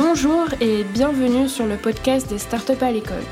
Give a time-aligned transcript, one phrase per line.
[0.00, 3.24] Bonjour et bienvenue sur le podcast des startups à l'école.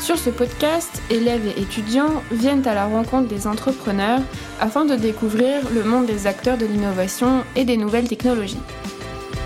[0.00, 4.18] Sur ce podcast, élèves et étudiants viennent à la rencontre des entrepreneurs
[4.58, 8.58] afin de découvrir le monde des acteurs de l'innovation et des nouvelles technologies.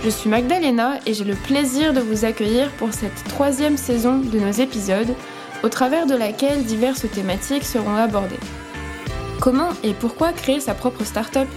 [0.03, 4.39] Je suis Magdalena et j'ai le plaisir de vous accueillir pour cette troisième saison de
[4.39, 5.15] nos épisodes,
[5.63, 8.41] au travers de laquelle diverses thématiques seront abordées.
[9.39, 11.49] Comment et pourquoi créer sa propre start-up?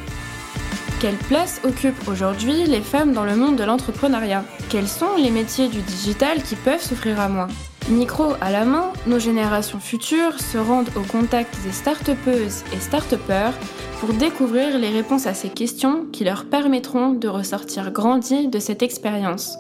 [1.02, 4.46] Quelle place occupent aujourd'hui les femmes dans le monde de l'entrepreneuriat?
[4.69, 7.47] Quels sont les métiers du digital qui peuvent s'offrir à moi
[7.89, 13.54] Micro à la main, nos générations futures se rendent au contact des start-upeuses et start-upers
[14.00, 18.83] pour découvrir les réponses à ces questions qui leur permettront de ressortir grandis de cette
[18.83, 19.57] expérience.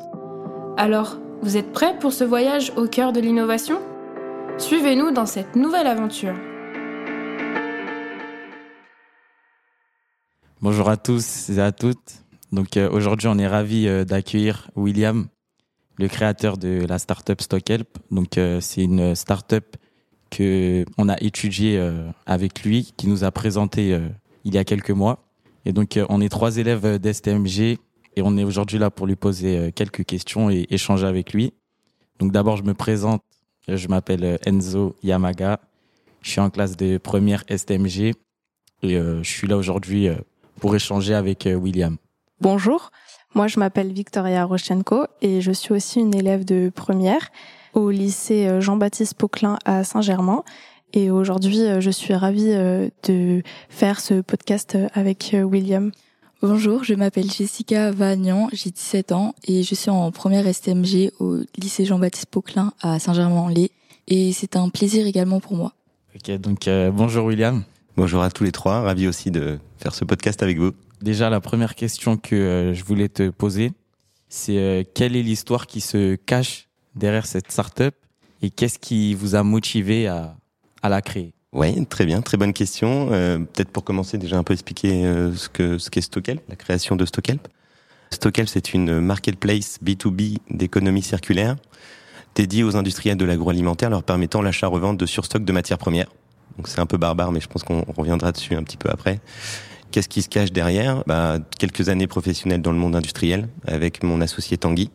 [0.77, 3.79] Alors, vous êtes prêts pour ce voyage au cœur de l'innovation?
[4.59, 6.35] Suivez-nous dans cette nouvelle aventure.
[10.63, 12.23] Bonjour à tous et à toutes.
[12.51, 15.25] Donc euh, aujourd'hui, on est ravi euh, d'accueillir William,
[15.97, 17.97] le créateur de la startup Stockhelp.
[18.11, 19.75] Donc euh, c'est une startup
[20.29, 24.07] que on a étudiée euh, avec lui, qui nous a présenté euh,
[24.43, 25.23] il y a quelques mois.
[25.65, 27.79] Et donc euh, on est trois élèves d'STMG
[28.15, 31.53] et on est aujourd'hui là pour lui poser quelques questions et échanger avec lui.
[32.19, 33.23] Donc d'abord, je me présente.
[33.67, 35.59] Je m'appelle Enzo Yamaga.
[36.21, 38.13] Je suis en classe de première STMG
[38.83, 40.09] et je suis là aujourd'hui
[40.59, 41.97] pour échanger avec euh, William.
[42.39, 42.91] Bonjour,
[43.35, 47.29] moi je m'appelle Victoria Rochenko et je suis aussi une élève de première
[47.73, 50.43] au lycée euh, Jean-Baptiste Pauquelin à Saint-Germain.
[50.93, 52.53] Et aujourd'hui, euh, je suis ravie
[53.03, 55.91] de faire ce podcast avec William.
[56.41, 61.37] Bonjour, je m'appelle Jessica Vagnan, j'ai 17 ans et je suis en première STMG au
[61.55, 63.69] lycée Jean-Baptiste Pauquelin à Saint-Germain-en-Laye
[64.07, 65.73] et c'est un plaisir également pour moi.
[66.15, 67.63] Ok, donc euh, bonjour William.
[67.97, 70.71] Bonjour à tous les trois, ravi aussi de faire ce podcast avec vous.
[71.01, 73.71] Déjà, la première question que euh, je voulais te poser,
[74.29, 77.93] c'est euh, quelle est l'histoire qui se cache derrière cette startup
[78.41, 80.35] et qu'est-ce qui vous a motivé à,
[80.81, 81.33] à la créer?
[81.53, 83.09] Oui, très bien, très bonne question.
[83.11, 85.03] Euh, Peut-être pour commencer déjà un peu expliquer
[85.35, 87.47] ce que ce qu'est Stockhelp, la création de Stockhelp.
[88.09, 91.57] Stockhelp, c'est une marketplace B2B d'économie circulaire
[92.35, 96.07] dédiée aux industriels de l'agroalimentaire, leur permettant l'achat-revente de surstock de matières premières.
[96.57, 99.19] Donc c'est un peu barbare, mais je pense qu'on reviendra dessus un petit peu après.
[99.91, 101.03] Qu'est-ce qui se cache derrière?
[101.05, 104.89] Bah, Quelques années professionnelles dans le monde industriel avec mon associé Tanguy.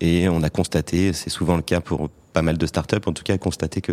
[0.00, 3.22] Et on a constaté, c'est souvent le cas pour pas mal de startups, en tout
[3.22, 3.92] cas, constaté que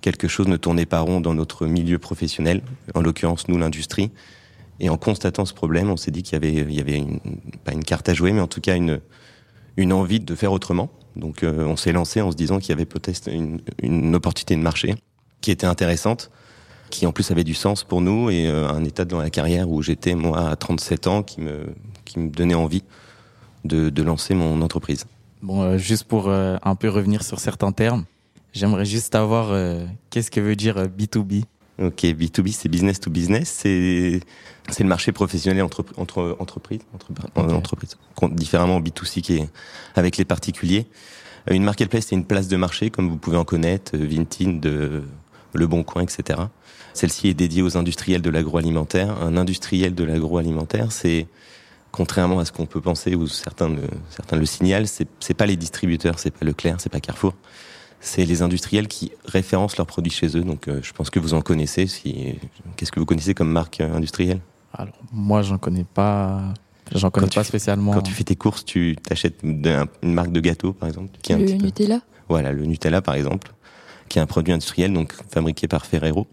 [0.00, 2.62] quelque chose ne tournait pas rond dans notre milieu professionnel,
[2.94, 4.10] en l'occurrence nous l'industrie.
[4.80, 7.20] Et en constatant ce problème, on s'est dit qu'il y avait, il y avait une,
[7.64, 9.00] pas une carte à jouer, mais en tout cas une,
[9.76, 10.90] une envie de faire autrement.
[11.14, 14.56] Donc euh, on s'est lancé en se disant qu'il y avait peut-être une, une opportunité
[14.56, 14.96] de marché
[15.40, 16.30] qui était intéressante,
[16.90, 19.68] qui en plus avait du sens pour nous et euh, un état dans la carrière
[19.68, 21.66] où j'étais moi à 37 ans qui me,
[22.04, 22.82] qui me donnait envie
[23.64, 25.04] de, de lancer mon entreprise.
[25.42, 28.04] Bon, euh, juste pour euh, un peu revenir sur certains termes,
[28.52, 29.52] j'aimerais juste savoir
[30.10, 31.44] qu'est-ce que veut dire euh, B2B
[31.78, 34.20] Ok, B2B, c'est business to business, c'est
[34.70, 37.52] c'est le marché professionnel entre entre entreprises, entre, Ok.
[37.52, 37.98] entreprises.
[38.14, 39.48] Con- Différemment B2C qui est
[39.94, 40.86] avec les particuliers.
[41.50, 44.66] Une marketplace, c'est une place de marché comme vous pouvez en connaître, Vinted,
[45.56, 46.40] Le Bon Coin, etc.
[46.94, 49.22] Celle-ci est dédiée aux industriels de l'agroalimentaire.
[49.22, 51.26] Un industriel de l'agroalimentaire, c'est
[51.92, 55.46] contrairement à ce qu'on peut penser ou certains le, certains le signalent, c'est c'est pas
[55.46, 57.34] les distributeurs, c'est pas Leclerc, c'est pas Carrefour
[57.98, 60.42] c'est les industriels qui référencent leurs produits chez eux.
[60.42, 61.86] Donc, euh, je pense que vous en connaissez.
[61.86, 62.34] Si...
[62.76, 64.40] Qu'est-ce que vous connaissez comme marque euh, industrielle?
[64.74, 66.42] Alors, moi, j'en connais pas,
[66.94, 67.94] j'en connais Quand pas fais- spécialement.
[67.94, 71.10] Quand tu fais tes courses, tu t'achètes une marque de gâteau, par exemple.
[71.22, 72.00] Qui Le peu- Nutella?
[72.28, 73.52] Voilà, le Nutella, par exemple,
[74.08, 76.26] qui est un produit industriel donc fabriqué par Ferrero.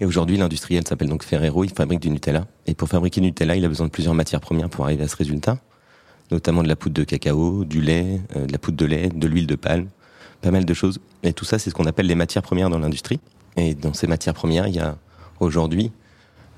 [0.00, 1.64] Et aujourd'hui, l'industriel s'appelle donc Ferrero.
[1.64, 2.46] Il fabrique du Nutella.
[2.66, 5.08] Et pour fabriquer du Nutella, il a besoin de plusieurs matières premières pour arriver à
[5.08, 5.58] ce résultat,
[6.30, 9.26] notamment de la poudre de cacao, du lait, euh, de la poudre de lait, de
[9.26, 9.88] l'huile de palme,
[10.42, 10.98] pas mal de choses.
[11.22, 13.20] Et tout ça, c'est ce qu'on appelle les matières premières dans l'industrie.
[13.56, 14.98] Et dans ces matières premières, il y a
[15.40, 15.92] aujourd'hui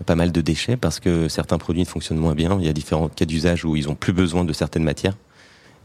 [0.05, 2.59] pas mal de déchets parce que certains produits fonctionnent moins bien.
[2.61, 5.17] Il y a différents cas d'usage où ils ont plus besoin de certaines matières.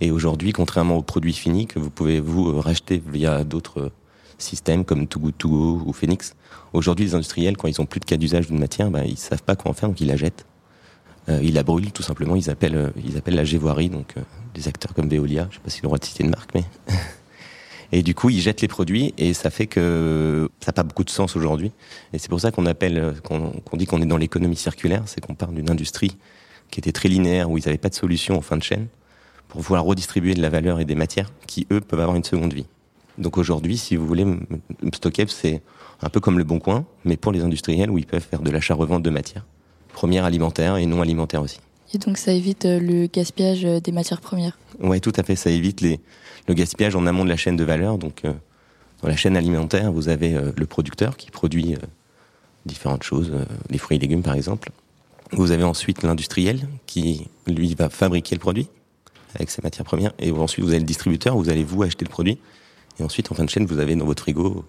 [0.01, 3.91] Et aujourd'hui, contrairement aux produits finis que vous pouvez vous euh, racheter via d'autres euh,
[4.37, 6.35] systèmes comme Too Good To Go ou Phoenix,
[6.73, 9.43] aujourd'hui les industriels, quand ils ont plus de cas d'usage d'une matière, ben, ils savent
[9.43, 10.45] pas quoi en faire, donc ils la jettent.
[11.29, 12.35] Euh, ils la brûlent tout simplement.
[12.35, 14.21] Ils appellent, euh, ils appellent la gévoirie, donc euh,
[14.53, 15.47] des acteurs comme Veolia.
[15.49, 16.65] Je sais pas si le droit de citer une marque, mais
[17.91, 21.03] et du coup ils jettent les produits et ça fait que ça n'a pas beaucoup
[21.03, 21.71] de sens aujourd'hui.
[22.11, 25.35] Et c'est pour ça qu'on appelle, qu'on dit qu'on est dans l'économie circulaire, c'est qu'on
[25.35, 26.17] parle d'une industrie
[26.71, 28.87] qui était très linéaire où ils n'avaient pas de solution en fin de chaîne
[29.47, 32.51] pour pouvoir redistribuer de la valeur et des matières qui, eux, peuvent avoir une seconde
[32.51, 32.65] vie.
[33.17, 34.25] Donc aujourd'hui, si vous voulez,
[34.93, 35.61] Stockep, c'est
[36.01, 38.51] un peu comme le Bon Coin, mais pour les industriels où ils peuvent faire de
[38.51, 39.45] l'achat-revente de matières.
[39.93, 41.59] Première alimentaire et non alimentaire aussi.
[41.93, 44.57] Et donc ça évite le gaspillage des matières premières.
[44.79, 45.35] Ouais, tout à fait.
[45.35, 45.99] Ça évite les,
[46.47, 47.99] le gaspillage en amont de la chaîne de valeur.
[47.99, 51.75] Donc dans la chaîne alimentaire, vous avez le producteur qui produit
[52.65, 53.31] différentes choses,
[53.69, 54.71] les fruits et légumes par exemple.
[55.33, 58.67] Vous avez ensuite l'industriel qui, lui, va fabriquer le produit
[59.35, 60.13] avec ses matières premières.
[60.19, 62.37] Et ensuite, vous avez le distributeur, vous allez vous acheter le produit.
[62.99, 64.65] Et ensuite, en fin de chaîne, vous avez dans votre frigo,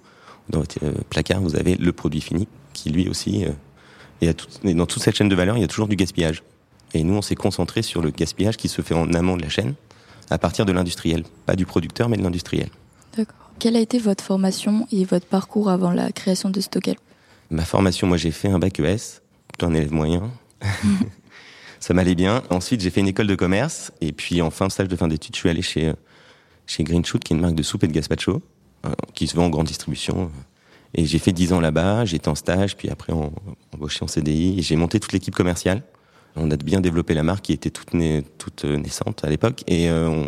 [0.50, 3.50] dans votre euh, placard, vous avez le produit fini qui, lui aussi, euh,
[4.20, 6.42] et, dans toute cette chaîne de valeur, il y a toujours du gaspillage.
[6.94, 9.48] Et nous, on s'est concentré sur le gaspillage qui se fait en amont de la
[9.48, 9.74] chaîne,
[10.30, 11.24] à partir de l'industriel.
[11.46, 12.68] Pas du producteur, mais de l'industriel.
[13.16, 13.50] D'accord.
[13.58, 16.96] Quelle a été votre formation et votre parcours avant la création de Stockel
[17.50, 20.30] Ma formation, moi, j'ai fait un bac ES, plutôt un élève moyen.
[21.80, 22.42] ça m'allait bien.
[22.50, 23.92] Ensuite, j'ai fait une école de commerce.
[24.00, 25.92] Et puis, en fin de stage de fin d'études, je suis allé chez,
[26.66, 28.42] chez Green Shoot, qui est une marque de soupe et de gazpacho,
[28.86, 30.30] euh, qui se vend en grande distribution.
[30.94, 32.04] Et j'ai fait 10 ans là-bas.
[32.04, 33.12] J'étais en stage, puis après,
[33.72, 34.58] embauché en CDI.
[34.58, 35.82] Et j'ai monté toute l'équipe commerciale.
[36.36, 37.90] On a bien développé la marque qui était toute,
[38.38, 39.62] toute euh, naissante à l'époque.
[39.66, 40.24] Et euh,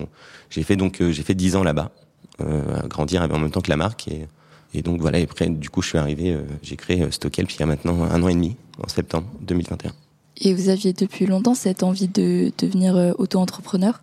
[0.51, 1.91] j'ai fait donc j'ai fait 10 ans là-bas,
[2.39, 4.09] à grandir en même temps que la marque.
[4.09, 7.61] Et, donc voilà, et après, du coup, je suis arrivé, j'ai créé Stockel, puis il
[7.61, 9.93] y a maintenant un an et demi, en septembre 2021.
[10.39, 14.03] Et vous aviez depuis longtemps cette envie de devenir euh, auto-entrepreneur?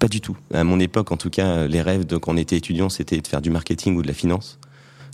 [0.00, 0.36] Pas du tout.
[0.52, 3.26] À mon époque, en tout cas, les rêves de quand on était étudiant, c'était de
[3.26, 4.58] faire du marketing ou de la finance.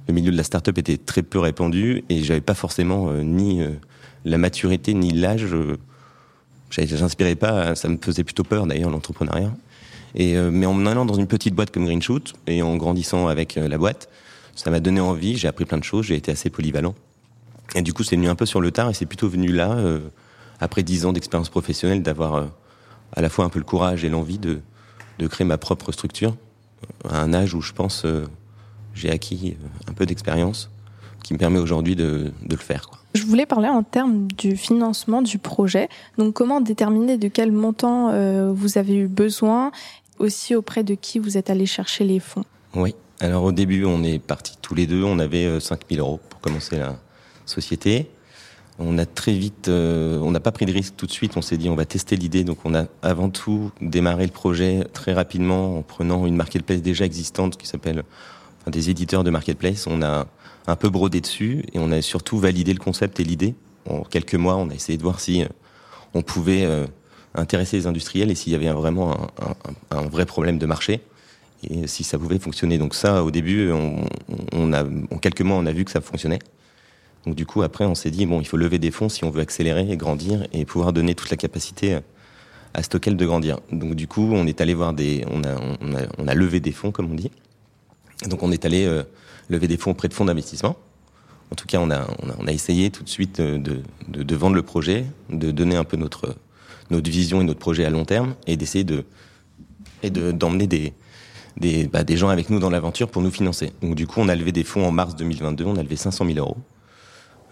[0.08, 3.60] Le milieu de la start-up était très peu répandu et j'avais pas forcément euh, ni
[3.60, 3.70] euh,
[4.24, 5.46] la maturité ni l'âge.
[6.70, 9.52] J'inspirais pas, ça me faisait plutôt peur d'ailleurs l'entrepreneuriat.
[10.14, 13.56] Et mais en allant dans une petite boîte comme Green Shoot et en grandissant avec
[13.56, 14.08] la boîte,
[14.54, 15.36] ça m'a donné envie.
[15.36, 16.06] J'ai appris plein de choses.
[16.06, 16.94] J'ai été assez polyvalent.
[17.74, 19.76] Et du coup, c'est venu un peu sur le tard et c'est plutôt venu là
[20.60, 22.46] après dix ans d'expérience professionnelle, d'avoir euh,
[23.14, 24.60] à la fois un peu le courage et l'envie de,
[25.18, 26.36] de créer ma propre structure
[27.04, 28.26] euh, à un âge où je pense euh,
[28.94, 29.56] j'ai acquis
[29.88, 30.70] un peu d'expérience
[31.22, 32.88] qui me permet aujourd'hui de, de, le faire.
[32.88, 32.98] Quoi.
[33.14, 35.88] Je voulais parler en termes du financement du projet.
[36.18, 38.12] Donc comment déterminer de quel montant
[38.52, 39.72] vous avez eu besoin,
[40.20, 42.44] aussi auprès de qui vous êtes allé chercher les fonds?
[42.74, 46.40] Oui, alors au début on est partis tous les deux, on avait 5000 euros pour
[46.40, 46.96] commencer la
[47.44, 48.08] société.
[48.78, 51.36] On a très vite, euh, on n'a pas pris de risque tout de suite.
[51.36, 52.44] On s'est dit, on va tester l'idée.
[52.44, 57.06] Donc, on a avant tout démarré le projet très rapidement en prenant une marketplace déjà
[57.06, 58.02] existante qui s'appelle
[58.60, 59.86] enfin, des éditeurs de marketplace.
[59.86, 60.26] On a
[60.66, 63.54] un peu brodé dessus et on a surtout validé le concept et l'idée.
[63.88, 65.48] En quelques mois, on a essayé de voir si euh,
[66.12, 66.86] on pouvait euh,
[67.34, 69.16] intéresser les industriels et s'il y avait vraiment
[69.90, 71.00] un, vrai problème de marché
[71.68, 72.76] et si ça pouvait fonctionner.
[72.76, 73.70] Donc ça, au début,
[74.52, 76.38] on a, en quelques mois, on a vu que ça fonctionnait.
[77.26, 79.30] Donc du coup, après, on s'est dit, bon, il faut lever des fonds si on
[79.30, 81.98] veut accélérer et grandir et pouvoir donner toute la capacité
[82.72, 83.58] à Stockel de grandir.
[83.72, 85.24] Donc du coup, on est allé voir des...
[85.30, 85.56] On a,
[86.18, 87.30] on a, levé des fonds, comme on dit.
[88.28, 89.02] Donc on est allé euh,
[89.48, 90.76] lever des fonds auprès de fonds d'investissement.
[91.50, 92.06] En tout cas, on a,
[92.38, 95.84] on a, essayé tout de suite de, de, de, vendre le projet, de donner un
[95.84, 96.34] peu notre,
[96.90, 99.04] notre vision et notre projet à long terme et d'essayer de
[100.02, 100.92] et d'emmener des,
[101.56, 103.72] des, bah, des gens avec nous dans l'aventure pour nous financer.
[103.80, 106.26] Donc du coup, on a levé des fonds en mars 2022, on a levé 500
[106.26, 106.56] 000 euros.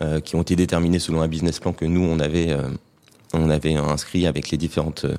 [0.02, 2.68] Euh, qui ont été déterminés selon un business plan que nous on avait euh,
[3.34, 5.16] on avait inscrit avec les différentes euh,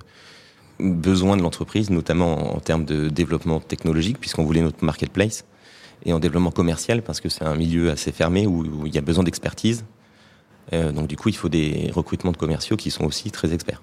[0.80, 5.46] besoins de l'entreprise, notamment en, termes de développement technologique, puisqu'on voulait notre marketplace,
[6.06, 9.02] et en développement commercial, parce que c'est un milieu assez fermé où, il y a
[9.02, 9.86] besoin d'expertise.
[10.74, 13.82] Euh, donc du coup, il faut des recrutements de commerciaux qui sont aussi très experts.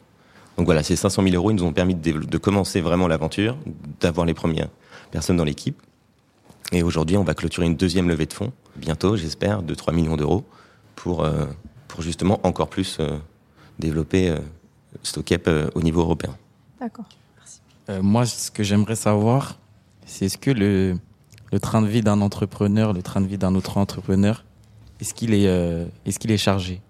[0.58, 3.56] Donc voilà, ces 500 000 euros, ils nous ont permis de, de commencer vraiment l'aventure,
[4.00, 4.68] d'avoir les premières
[5.10, 5.80] personnes dans l'équipe.
[6.72, 10.16] Et aujourd'hui, on va clôturer une deuxième levée de fonds, bientôt, j'espère, de 3 millions
[10.16, 10.44] d'euros,
[11.02, 11.46] pour, euh,
[11.88, 13.18] pour justement encore plus euh,
[13.80, 14.38] développer euh,
[15.02, 16.36] StockUp au niveau européen.
[16.78, 17.60] D'accord, merci.
[18.02, 19.58] moi, ce que j'aimerais savoir,
[20.06, 20.96] c'est est-ce que le,
[21.50, 24.44] le train de vie d'un entrepreneur, le train de vie d'un autre entrepreneur,
[25.00, 25.46] est-ce qu'il est,
[26.06, 26.80] est-ce qu'il est chargé?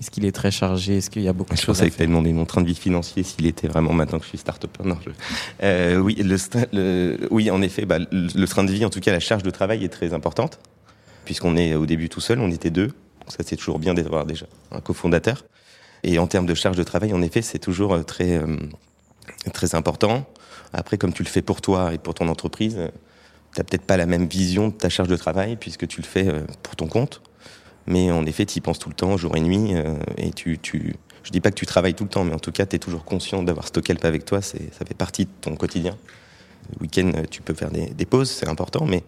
[0.00, 0.96] Est-ce qu'il est très chargé?
[0.96, 2.66] Est-ce qu'il y a beaucoup de choses Je pensais que tu demandé mon train de
[2.66, 4.84] vie financier s'il était vraiment maintenant que je suis start-upper.
[4.84, 6.00] Non, je...
[6.00, 9.20] oui, le, oui, en effet, bah, le, le train de vie, en tout cas, la
[9.20, 10.58] charge de travail est très importante
[11.24, 12.92] puisqu'on est au début tout seul, on était deux.
[13.32, 15.42] Ça, c'est toujours bien d'avoir déjà un cofondateur.
[16.02, 18.58] Et en termes de charge de travail, en effet, c'est toujours euh, très, euh,
[19.54, 20.26] très important.
[20.74, 22.88] Après, comme tu le fais pour toi et pour ton entreprise, euh,
[23.54, 26.06] tu n'as peut-être pas la même vision de ta charge de travail puisque tu le
[26.06, 26.26] fais
[26.62, 27.22] pour ton compte.
[27.86, 29.74] Mais en effet, tu y penses tout le temps, jour et nuit.
[30.16, 30.58] Et tu,
[31.22, 32.78] je dis pas que tu travailles tout le temps, mais en tout cas, tu es
[32.78, 34.40] toujours conscient d'avoir Stockelp avec toi.
[34.40, 35.98] Ça fait partie de ton quotidien.
[36.72, 39.04] Le week-end, tu peux faire des, des pauses, c'est important, mais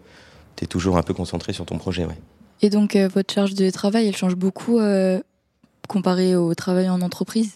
[0.55, 2.05] tu es toujours un peu concentré sur ton projet.
[2.05, 2.17] Ouais.
[2.61, 5.19] Et donc, euh, votre charge de travail, elle change beaucoup euh,
[5.87, 7.55] comparée au travail en entreprise?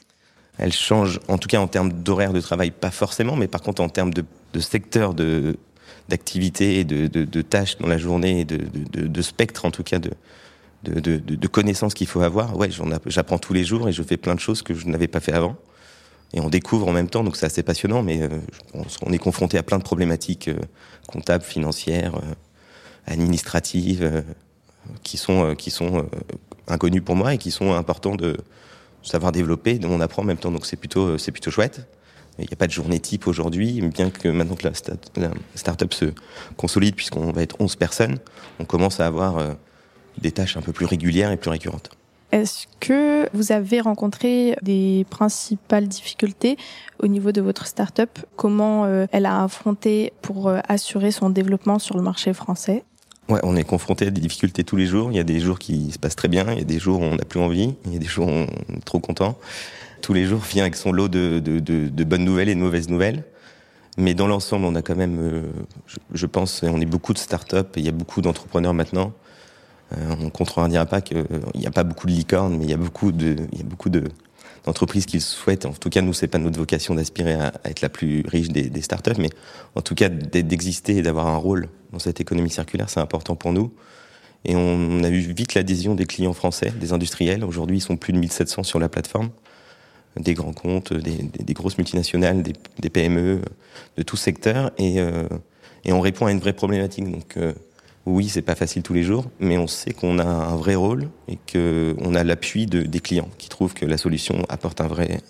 [0.58, 3.82] Elle change, en tout cas en termes d'horaire de travail, pas forcément, mais par contre
[3.82, 4.26] en termes de,
[4.60, 5.58] secteur de
[6.10, 10.12] d'activité de, de, tâches dans la journée de, spectre en tout cas de,
[10.84, 12.58] de, connaissances qu'il faut avoir.
[12.58, 12.70] Ouais,
[13.06, 15.32] j'apprends tous les jours et je fais plein de choses que je n'avais pas fait
[15.32, 15.56] avant.
[16.34, 18.28] et on découvre en même temps, donc c'est assez passionnant, mais
[18.74, 20.50] on, est confronté à plein de problématiques
[21.08, 22.20] comptables, financières,
[23.06, 24.24] administratives,
[25.04, 26.06] qui sont, qui sont
[26.68, 28.38] inconnues pour moi et qui sont importants de
[29.04, 31.88] savoir développer, on apprend en même temps, donc c'est plutôt, c'est plutôt chouette.
[32.40, 36.06] Il n'y a pas de journée type aujourd'hui, bien que maintenant que la, start-up se
[36.56, 38.18] consolide, puisqu'on va être 11 personnes,
[38.60, 39.54] on commence à avoir euh,
[40.22, 41.90] des tâches un peu plus régulières et plus récurrentes.
[42.32, 46.58] Est-ce que vous avez rencontré des principales difficultés
[47.00, 48.20] au niveau de votre start-up?
[48.38, 52.84] Comment euh, elle a affronté pour euh, assurer son développement sur le marché français?
[53.30, 55.12] Ouais, on est confronté à des difficultés tous les jours.
[55.12, 57.00] Il y a des jours qui se passent très bien, il y a des jours
[57.00, 59.38] où on n'a plus envie, il y a des jours où on est trop content
[60.02, 62.60] tous les jours vient avec son lot de, de, de, de, bonnes nouvelles et de
[62.60, 63.24] mauvaises nouvelles.
[63.98, 65.44] Mais dans l'ensemble, on a quand même, euh,
[66.14, 69.14] je, pense, on est beaucoup de start-up il y a beaucoup d'entrepreneurs maintenant.
[69.98, 72.74] Euh, on ne contredira pas qu'il n'y a pas beaucoup de licornes, mais il y
[72.74, 74.04] a beaucoup de, il y a beaucoup de
[74.66, 75.66] d'entreprises qui souhaitent.
[75.66, 78.70] En tout cas, nous, c'est pas notre vocation d'aspirer à, être la plus riche des,
[78.70, 79.30] des start-up, mais
[79.76, 83.54] en tout cas d'exister et d'avoir un rôle dans cette économie circulaire, c'est important pour
[83.54, 83.72] nous.
[84.46, 87.44] Et on, a eu vite l'adhésion des clients français, des industriels.
[87.44, 89.30] Aujourd'hui, ils sont plus de 1700 sur la plateforme
[90.18, 93.42] des grands comptes, des, grosses multinationales, des, PME,
[93.96, 95.28] de tout secteur, et, euh,
[95.86, 97.10] et, on répond à une vraie problématique.
[97.10, 97.54] Donc euh,
[98.06, 101.10] oui, c'est pas facile tous les jours, mais on sait qu'on a un vrai rôle
[101.28, 105.22] et qu'on a l'appui de, des clients qui trouvent que la solution apporte un vrai,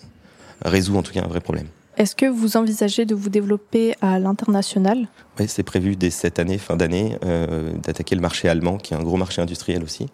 [0.64, 1.66] résout en tout cas un vrai problème.
[2.00, 5.06] Est-ce que vous envisagez de vous développer à l'international?
[5.38, 8.96] Oui, c'est prévu dès cette année, fin d'année, euh, d'attaquer le marché allemand, qui est
[8.96, 10.06] un gros marché industriel aussi.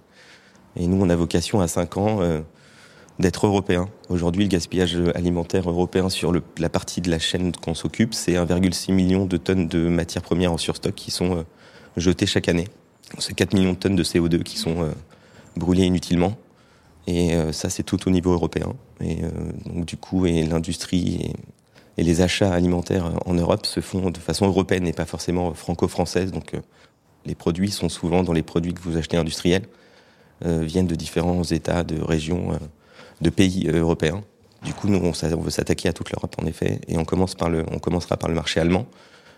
[0.75, 2.43] Et nous, on a vocation à 5 ans
[3.19, 3.89] d'être européen.
[4.09, 8.93] Aujourd'hui, le gaspillage alimentaire européen sur la partie de la chaîne qu'on s'occupe, c'est 1,6
[8.93, 11.43] million de tonnes de matières premières en surstock qui sont euh,
[11.97, 12.69] jetées chaque année.
[13.19, 14.91] C'est 4 millions de tonnes de CO2 qui sont euh,
[15.57, 16.37] brûlées inutilement.
[17.07, 18.75] Et euh, ça, c'est tout au niveau européen.
[19.01, 19.19] Et
[19.67, 21.33] donc, du coup, et l'industrie
[21.97, 26.31] et, les achats alimentaires en Europe se font de façon européenne et pas forcément franco-française.
[26.33, 26.53] Donc,
[27.25, 29.67] les produits sont souvent dans les produits que vous achetez industriels,
[30.45, 32.59] viennent de différents États, de régions
[33.21, 34.23] de pays euh, européens.
[34.65, 37.51] Du coup, nous, on, veut s'attaquer à toute l'Europe, en effet, et on, commence par
[37.51, 38.87] le, on commencera par le marché allemand,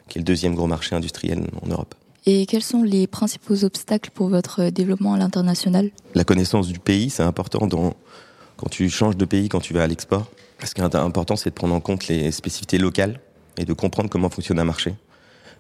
[0.09, 1.95] qui est le deuxième gros marché industriel en Europe.
[2.25, 5.91] Et quels sont les principaux obstacles pour votre développement à l'international?
[6.15, 7.95] La connaissance du pays, c'est important dans,
[8.57, 10.31] quand tu changes de pays, quand tu vas à l'export.
[10.65, 13.21] Ce qui est important, c'est de prendre en compte les spécificités locales
[13.57, 14.95] et de comprendre comment fonctionne un marché.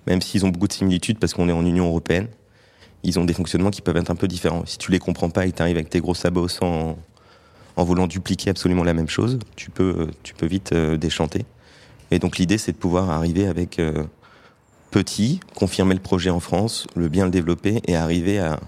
[0.07, 2.29] Même s'ils ont beaucoup de similitudes parce qu'on est en Union européenne,
[3.05, 4.65] ils ont des fonctionnements qui peuvent être un peu différents.
[4.67, 6.99] Si tu les comprends pas et que tu arrives avec tes gros sabots sans,
[7.77, 11.45] en voulant dupliquer absolument la même chose, tu peux, tu peux vite euh, déchanter.
[12.11, 14.05] Et donc l'idée, c'est de pouvoir arriver avec euh,
[14.91, 18.59] petit, confirmer le projet en France, le bien le développer et arriver à,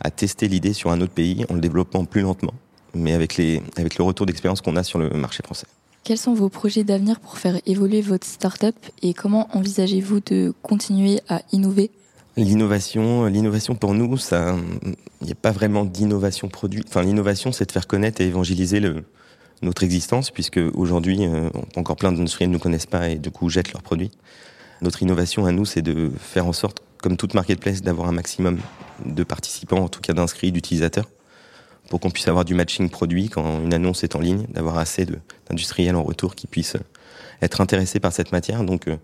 [0.00, 2.54] à tester l'idée sur un autre pays en le développant plus lentement,
[2.94, 5.66] mais avec, les, avec le retour d'expérience qu'on a sur le marché français.
[6.02, 11.20] Quels sont vos projets d'avenir pour faire évoluer votre start-up et comment envisagez-vous de continuer
[11.28, 11.90] à innover?
[12.36, 14.56] L'innovation, l'innovation pour nous, ça,
[15.20, 16.82] il n'y a pas vraiment d'innovation produit.
[16.88, 19.04] Enfin, l'innovation, c'est de faire connaître et évangéliser le,
[19.62, 23.50] notre existence, puisque aujourd'hui, euh, encore plein d'industriels ne nous connaissent pas et du coup
[23.50, 24.10] jettent leurs produits.
[24.80, 28.58] Notre innovation à nous, c'est de faire en sorte, comme toute marketplace, d'avoir un maximum
[29.04, 31.08] de participants, en tout cas d'inscrits, d'utilisateurs,
[31.90, 35.04] pour qu'on puisse avoir du matching produit quand une annonce est en ligne, d'avoir assez
[35.48, 36.78] d'industriels en retour qui puissent
[37.42, 38.64] être intéressés par cette matière.
[38.64, 38.96] Donc, euh,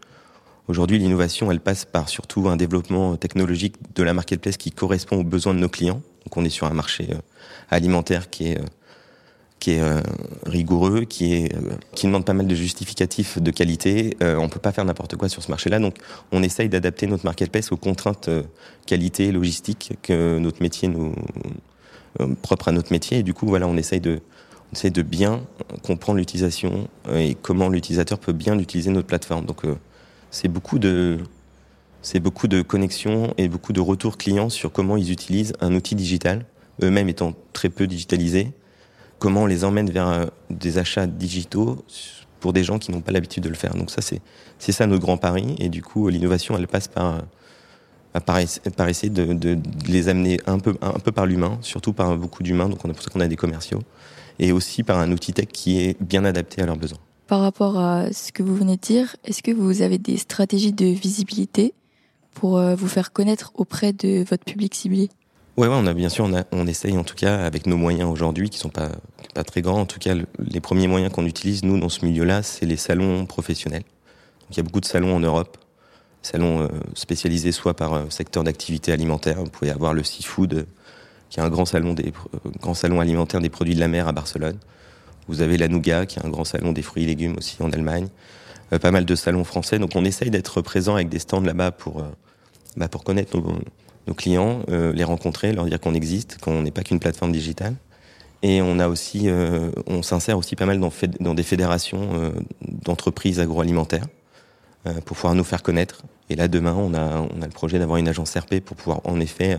[0.68, 5.22] Aujourd'hui, l'innovation, elle passe par surtout un développement technologique de la marketplace qui correspond aux
[5.22, 6.02] besoins de nos clients.
[6.24, 7.18] Donc, on est sur un marché euh,
[7.70, 8.64] alimentaire qui est euh,
[9.68, 10.00] euh,
[10.44, 11.52] rigoureux, qui est
[12.02, 14.16] demande pas mal de justificatifs de qualité.
[14.22, 15.96] Euh, on peut pas faire n'importe quoi sur ce marché-là, donc
[16.30, 18.30] on essaye d'adapter notre marketplace aux contraintes
[18.86, 21.14] qualité logistique que notre métier nous
[22.42, 23.18] propre à notre métier.
[23.18, 24.20] Et du coup, voilà, on essaye de
[24.70, 25.42] on essaye de bien
[25.84, 29.46] comprendre l'utilisation et comment l'utilisateur peut bien utiliser notre plateforme.
[29.46, 29.62] Donc
[30.30, 31.20] c'est beaucoup de
[32.02, 35.96] c'est beaucoup de connexions et beaucoup de retours clients sur comment ils utilisent un outil
[35.96, 36.46] digital,
[36.80, 38.52] eux-mêmes étant très peu digitalisés,
[39.18, 41.84] comment on les emmène vers euh, des achats digitaux
[42.38, 43.74] pour des gens qui n'ont pas l'habitude de le faire.
[43.74, 44.20] Donc ça, c'est,
[44.60, 45.56] c'est ça notre grand pari.
[45.58, 47.18] Et du coup, l'innovation, elle passe par, euh,
[48.20, 48.38] par,
[48.76, 49.58] par essayer de, de,
[49.88, 52.92] les amener un peu, un peu par l'humain, surtout par beaucoup d'humains, donc on a
[52.92, 53.82] pour ça qu'on a des commerciaux,
[54.38, 56.98] et aussi par un outil tech qui est bien adapté à leurs besoins.
[57.26, 60.72] Par rapport à ce que vous venez de dire, est-ce que vous avez des stratégies
[60.72, 61.74] de visibilité
[62.34, 65.08] pour euh, vous faire connaître auprès de votre public ciblé?
[65.56, 67.78] Ouais, ouais, on a bien sûr, on, a, on essaye en tout cas avec nos
[67.78, 68.90] moyens aujourd'hui qui sont pas
[69.36, 69.80] pas très grands.
[69.80, 73.26] En tout cas, les premiers moyens qu'on utilise nous dans ce milieu-là, c'est les salons
[73.26, 73.82] professionnels.
[73.82, 75.58] Donc, il y a beaucoup de salons en Europe,
[76.26, 79.38] salons euh, spécialisés soit par euh, secteur d'activité alimentaire.
[79.38, 80.66] Vous pouvez avoir le Seafood,
[81.30, 82.12] qui est un grand salon des
[83.00, 84.58] alimentaire des produits de la mer à Barcelone
[85.28, 87.70] Vous avez la Nougat, qui est un grand salon des fruits et légumes aussi en
[87.70, 88.08] Allemagne.
[88.72, 89.78] Euh, pas mal de salons français.
[89.78, 92.08] Donc on essaye d'être présent avec des stands là-bas pour, euh,
[92.76, 93.36] bah, pour connaître
[94.06, 97.74] nos, clients, euh, les rencontrer, leur dire qu'on existe, qu'on n'est pas qu'une plateforme digitale.
[98.42, 98.76] Et on
[99.86, 104.06] on s'insère aussi pas mal dans des fédérations d'entreprises agroalimentaires
[104.84, 106.02] pour pouvoir nous faire connaître.
[106.30, 109.00] Et là, demain, on a, on a le projet d'avoir une agence RP pour pouvoir,
[109.04, 109.58] en effet,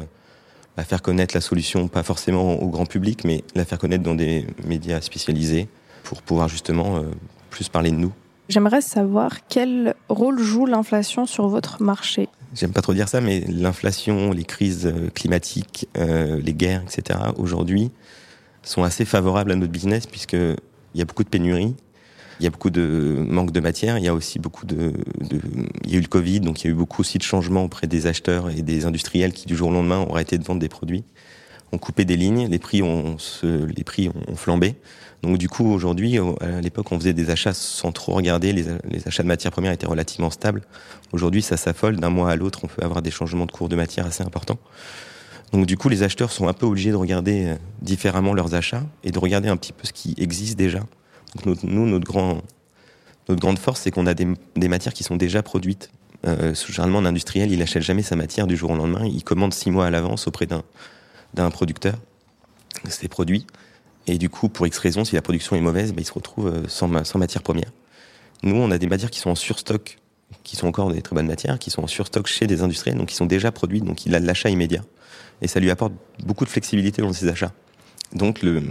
[0.76, 4.16] bah, faire connaître la solution, pas forcément au grand public, mais la faire connaître dans
[4.16, 5.68] des médias spécialisés
[6.04, 7.02] pour pouvoir justement
[7.50, 8.14] plus parler de nous
[8.50, 12.30] J'aimerais savoir quel rôle joue l'inflation sur votre marché.
[12.54, 17.20] J'aime pas trop dire ça, mais l'inflation, les crises euh, climatiques, euh, les guerres, etc.
[17.36, 17.92] aujourd'hui
[18.64, 20.56] sont assez favorables à notre business puisque il
[20.96, 21.76] y a beaucoup de pénuries,
[22.40, 25.42] il y a beaucoup de manque de matière, il y a aussi beaucoup de, de,
[25.86, 27.64] il y a eu le Covid, donc il y a eu beaucoup aussi de changements
[27.64, 30.60] auprès des acheteurs et des industriels qui du jour au lendemain ont arrêté de vendre
[30.60, 31.04] des produits,
[31.72, 34.76] ont coupé des lignes, les prix ont, les prix ont flambé.
[35.24, 38.54] Donc du coup, aujourd'hui, à l'époque, on faisait des achats sans trop regarder.
[38.54, 38.68] Les,
[39.08, 40.62] achats de matières premières étaient relativement stables.
[41.12, 41.98] Aujourd'hui, ça s'affole.
[41.98, 44.60] D'un mois à l'autre, on peut avoir des changements de cours de matière assez importants.
[45.54, 48.84] Donc du coup, les acheteurs sont un peu obligés de regarder euh, différemment leurs achats
[49.04, 50.82] et de regarder un petit peu ce qui existe déjà.
[51.36, 52.42] Donc nous, notre, grand,
[53.30, 54.28] notre grande force, c'est qu'on a des,
[54.68, 55.92] matières qui sont déjà produites.
[56.26, 59.06] Euh, généralement, un industriel, il n'achète jamais sa matière du jour au lendemain.
[59.06, 61.96] Il commande six mois à l'avance auprès d'un producteur
[62.90, 63.46] ces produits.
[64.08, 66.48] Et du coup, pour X raisons, si la production est mauvaise, bah, il se retrouve
[66.48, 67.72] euh, sans, sans matière première.
[68.44, 69.98] Nous, on a des matières qui sont en surstock,
[70.44, 73.10] qui sont encore des très bonnes matières, qui sont en surstock chez des industriels, donc
[73.10, 74.84] qui sont déjà produites, donc il a l'achat immédiat.
[75.42, 75.94] Et ça lui apporte
[76.24, 77.52] beaucoup de flexibilité dans ses achats.
[78.14, 78.64] Donc le,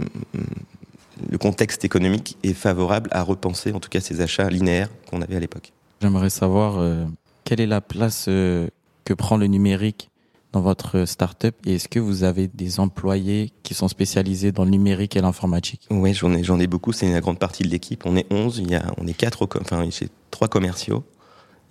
[1.29, 5.35] le contexte économique est favorable à repenser en tout cas ces achats linéaires qu'on avait
[5.35, 5.73] à l'époque.
[6.01, 7.05] J'aimerais savoir euh,
[7.43, 8.67] quelle est la place euh,
[9.05, 10.09] que prend le numérique
[10.53, 14.71] dans votre startup et est-ce que vous avez des employés qui sont spécialisés dans le
[14.71, 15.87] numérique et l'informatique?
[15.89, 16.93] Oui, j'en ai, j'en ai beaucoup.
[16.93, 18.03] C'est une grande partie de l'équipe.
[18.05, 18.59] On est 11.
[18.59, 21.03] Il y a, on est quatre, enfin, j'ai trois commerciaux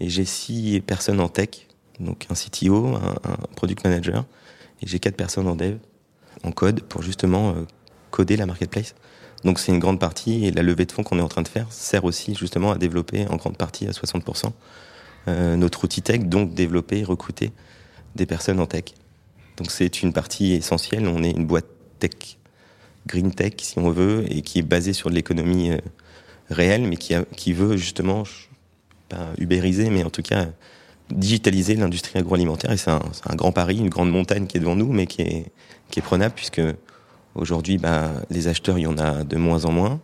[0.00, 1.66] et j'ai six personnes en tech.
[2.00, 4.24] Donc un CTO, un, product manager
[4.82, 5.78] et j'ai quatre personnes en dev,
[6.42, 7.64] en code pour justement euh,
[8.10, 8.94] coder la marketplace.
[9.46, 11.48] Donc c'est une grande partie et la levée de fonds qu'on est en train de
[11.48, 14.50] faire sert aussi justement à développer en grande partie à 60%
[15.28, 17.52] euh, notre outil tech, donc développer, recruter
[18.16, 18.84] des personnes en tech.
[19.56, 21.06] Donc c'est une partie essentielle.
[21.06, 21.66] On est une boîte
[22.00, 22.38] tech,
[23.06, 25.78] green tech si on veut, et qui est basée sur de l'économie euh,
[26.50, 28.24] réelle, mais qui, qui veut justement,
[29.08, 30.46] pas ubériser, mais en tout cas
[31.10, 32.72] digitaliser l'industrie agroalimentaire.
[32.72, 35.22] Et c'est un, un, grand pari, une grande montagne qui est devant nous, mais qui
[35.22, 35.46] est,
[35.90, 36.60] qui est prenable, puisque
[37.36, 40.00] aujourd'hui, bah, les acheteurs, il y en a de moins en moins.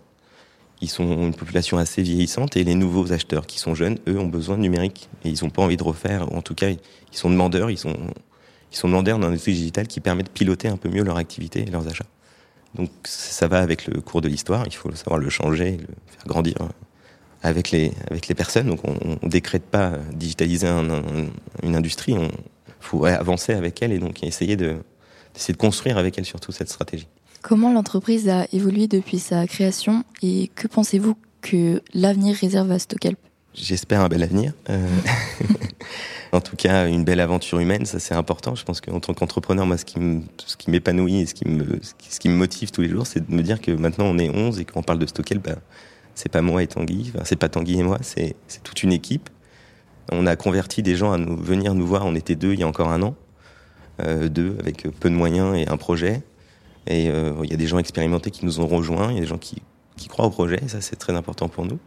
[0.81, 4.27] Ils sont une population assez vieillissante et les nouveaux acheteurs qui sont jeunes, eux, ont
[4.27, 6.33] besoin de numérique et ils n'ont pas envie de refaire.
[6.35, 6.79] En tout cas, ils
[7.13, 7.95] sont demandeurs, ils sont,
[8.83, 11.87] demandeurs d'un outil digital qui permet de piloter un peu mieux leur activité et leurs
[11.87, 12.07] achats.
[12.75, 14.65] Donc ça va avec le cours de l'histoire.
[14.67, 16.57] Il faut savoir le changer, le faire grandir
[17.45, 18.67] avec les avec les personnes.
[18.67, 22.15] Donc on, ne décrète pas digitaliser une industrie.
[22.15, 22.29] On
[22.81, 24.79] faut avancer avec elle et donc essayer de
[25.35, 27.09] d'essayer de construire avec elle surtout cette stratégie.
[27.43, 33.19] Comment l'entreprise a évolué depuis sa création et que pensez-vous que l'avenir réserve à Stockelp
[33.53, 34.53] J'espère un bel avenir.
[34.71, 34.87] Euh,
[36.33, 38.55] en tout cas, une belle aventure humaine, ça c'est important.
[38.55, 42.83] Je pense qu'en tant qu'entrepreneur, moi, ce qui m'épanouit et ce qui, me, motive tous
[42.83, 45.07] les jours, c'est de me dire que maintenant on est 11 et qu'on parle de
[45.07, 45.57] Stockelp, ben,
[46.15, 49.29] c'est pas moi et Tanguy, c'est pas Tanguy et moi, c'est toute une équipe.
[50.13, 52.63] On a converti des gens à nous, venir nous voir, on était deux il y
[52.63, 53.17] a encore un an,
[54.01, 56.23] euh, deux avec peu de moyens et un projet.
[56.87, 59.21] Et euh, il y a des gens expérimentés qui nous ont rejoints, il y a
[59.21, 59.63] des gens qui,
[59.97, 61.79] qui croient au projet, ça c'est très important pour nous.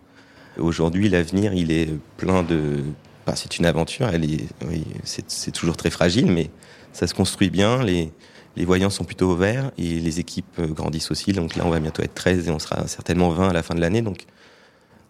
[0.58, 2.84] Aujourd'hui, l'avenir, il est plein de...
[3.26, 6.50] Enfin, c'est une aventure, elle est, oui, c'est toujours très fragile, mais
[6.94, 8.12] ça se construit bien, les,
[8.56, 11.34] les voyants sont plutôt ouverts et les équipes grandissent aussi.
[11.34, 13.76] Donc là, on va bientôt être 13 et on sera certainement 20 à la fin
[13.76, 14.02] de l'année.
[14.02, 14.26] Donc,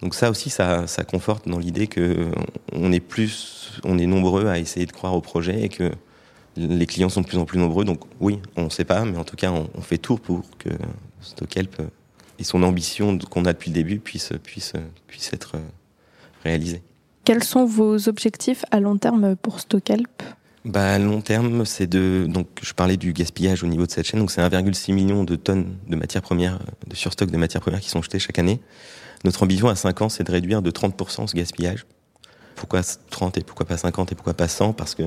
[0.01, 2.31] donc ça aussi, ça, ça conforte dans l'idée que
[2.73, 5.91] on est plus, on est nombreux à essayer de croire au projet et que
[6.57, 9.17] les clients sont de plus en plus nombreux, donc oui, on ne sait pas, mais
[9.17, 10.69] en tout cas, on, fait tout pour que
[11.21, 11.81] Stockelp
[12.39, 14.73] et son ambition qu'on a depuis le début puisse, puisse,
[15.07, 15.55] puisse être
[16.43, 16.81] réalisée.
[17.23, 20.23] Quels sont vos objectifs à long terme pour Stockelp
[20.65, 22.25] bah, à long terme, c'est de.
[22.27, 24.19] Donc, je parlais du gaspillage au niveau de cette chaîne.
[24.19, 27.89] Donc, c'est 1,6 million de tonnes de matières premières, de surstock de matières premières qui
[27.89, 28.59] sont jetées chaque année.
[29.23, 31.85] Notre ambition à 5 ans, c'est de réduire de 30% ce gaspillage.
[32.55, 35.03] Pourquoi 30 et pourquoi pas 50 et pourquoi pas 100 Parce que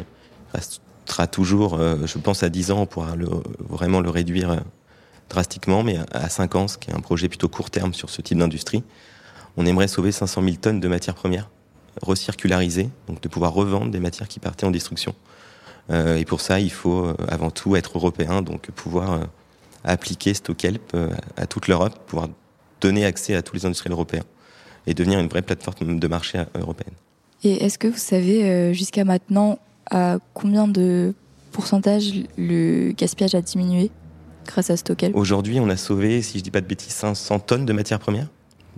[1.09, 3.15] sera toujours, euh, je pense à 10 ans, on pourra
[3.59, 4.57] vraiment le réduire euh,
[5.29, 8.23] drastiquement, mais à 5 ans, ce qui est un projet plutôt court terme sur ce
[8.23, 8.83] type d'industrie,
[9.57, 11.51] on aimerait sauver 500 000 tonnes de matières premières
[12.03, 15.15] recircularisées, donc de pouvoir revendre des matières qui partaient en destruction.
[15.91, 19.21] Euh, et pour ça, il faut avant tout être européen, donc pouvoir
[19.85, 20.97] appliquer Stockelp
[21.37, 22.29] à toute l'Europe, pouvoir
[22.81, 24.25] donner accès à tous les industriels européens
[24.87, 26.95] et devenir une vraie plateforme de marché européenne.
[27.43, 29.59] Et est-ce que vous savez jusqu'à maintenant
[29.91, 31.15] à combien de
[31.53, 33.91] pourcentage le gaspillage a diminué
[34.47, 37.67] grâce à Stockel Aujourd'hui, on a sauvé, si je dis pas de bêtises, 500 tonnes
[37.67, 38.29] de matières premières.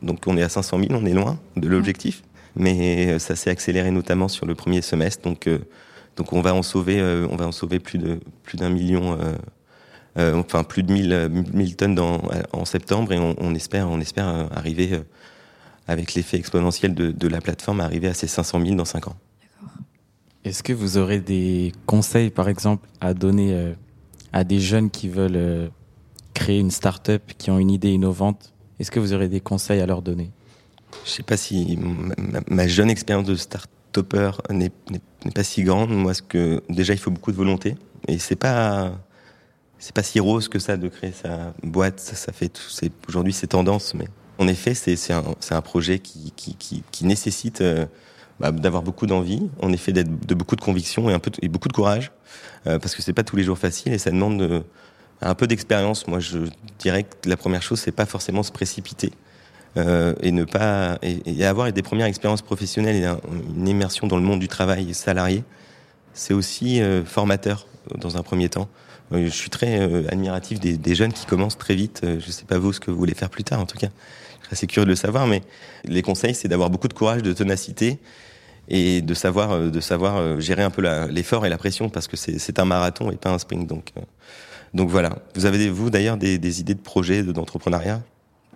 [0.03, 2.23] Donc on est à 500 000, on est loin de l'objectif.
[2.57, 5.23] Mais ça s'est accéléré notamment sur le premier semestre.
[5.23, 5.49] Donc,
[6.17, 9.17] donc on va en sauver, on va en sauver plus de plus d'un million
[10.19, 12.21] euh, enfin plus de 1000, 1000 tonnes dans,
[12.53, 15.03] en septembre et on, on espère, on espère euh, arriver euh,
[15.87, 19.17] avec l'effet exponentiel de, de, la plateforme, arriver à ces 500 000 dans 5 ans.
[20.45, 23.75] Est-ce que vous aurez des conseils, par exemple, à donner
[24.33, 25.71] à des jeunes qui veulent
[26.35, 28.53] créer une start-up, qui ont une idée innovante?
[28.79, 30.31] Est-ce que vous aurez des conseils à leur donner?
[31.05, 31.79] Je ne sais pas si
[32.49, 34.73] ma, jeune expérience de start-upper n'est
[35.35, 35.91] pas si grande.
[35.91, 37.77] Moi, ce que déjà, il faut beaucoup de volonté
[38.09, 38.93] et c'est pas
[39.95, 42.01] pas si rose que ça de créer sa boîte.
[42.01, 42.59] Ça, fait
[43.09, 44.07] aujourd'hui c'est tendance, mais
[44.39, 47.87] en effet c'est un un projet qui, qui nécessite euh,
[48.41, 51.49] bah, d'avoir beaucoup d'envie, en effet d'être de beaucoup de conviction et un peu et
[51.49, 52.11] beaucoup de courage
[52.67, 54.63] euh, parce que c'est pas tous les jours facile et ça demande de,
[55.21, 56.07] un peu d'expérience.
[56.09, 56.39] Moi je
[56.79, 59.13] dirais que la première chose c'est pas forcément se précipiter.
[59.77, 63.07] Euh, et ne pas et, avoir des premières expériences professionnelles et
[63.57, 65.45] une immersion dans le monde du travail salarié,
[66.13, 68.69] c'est aussi euh, formateur dans un premier temps.
[69.13, 72.03] Je suis très euh, admiratif des, des, jeunes qui commencent très vite.
[72.05, 73.89] Euh, je sais pas vous ce que vous voulez faire plus tard, en tout cas.
[74.41, 75.43] Je suis assez curieux de le savoir, mais
[75.85, 77.99] les conseils, c'est d'avoir beaucoup de courage, de ténacité
[78.71, 82.17] et de savoir, euh, de savoir gérer un peu l'effort et la pression parce que
[82.17, 83.67] c'est un marathon et pas un sprint.
[83.67, 83.93] Donc,
[84.73, 85.19] donc voilà.
[85.35, 88.01] Vous avez, vous, d'ailleurs, des, des, idées de projets, d'entrepreneuriat?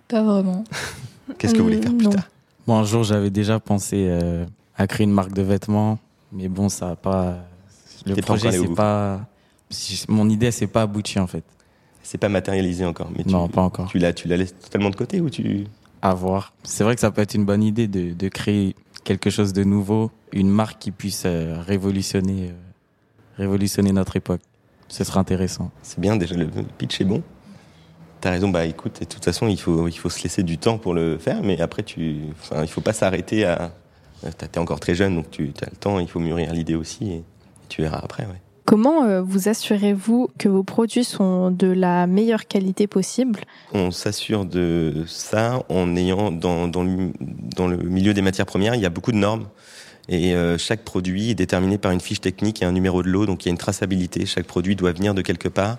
[0.07, 0.63] Pas vraiment.
[1.37, 2.29] Qu'est-ce que vous voulez faire plus tard?
[2.65, 4.09] Bon, un jour, j'avais déjà pensé
[4.77, 5.99] à créer une marque de vêtements,
[6.31, 7.37] mais bon, ça n'a pas.
[8.05, 9.21] Le projet, c'est pas
[10.07, 11.43] mon idée, c'est pas abouti en fait.
[12.03, 13.09] C'est pas matérialisé encore.
[13.15, 13.87] Mais non, pas encore.
[13.87, 15.65] Tu la, tu la laisses totalement de côté ou tu
[16.01, 16.53] À voir.
[16.63, 18.75] C'est vrai que ça peut être une bonne idée de, de créer
[19.05, 22.53] quelque chose de nouveau, une marque qui puisse euh, révolutionner, euh,
[23.37, 24.41] révolutionner notre époque.
[24.89, 25.71] Ce serait intéressant.
[25.81, 27.23] C'est bien déjà le pitch est bon.
[28.19, 28.49] T'as raison.
[28.49, 31.17] Bah écoute, de toute façon, il faut il faut se laisser du temps pour le
[31.17, 33.71] faire, mais après tu, enfin, il faut pas s'arrêter à.
[34.37, 35.99] T'es encore très jeune, donc tu as le temps.
[35.99, 37.23] Il faut mûrir l'idée aussi et
[37.69, 38.27] tu verras après.
[38.65, 43.41] Comment euh, vous assurez-vous que vos produits sont de la meilleure qualité possible?
[43.73, 48.89] On s'assure de ça en ayant dans, le, milieu des matières premières, il y a
[48.89, 49.47] beaucoup de normes.
[50.09, 53.27] Et euh, chaque produit est déterminé par une fiche technique et un numéro de lot,
[53.27, 54.25] donc il y a une traçabilité.
[54.25, 55.77] Chaque produit doit venir de quelque part.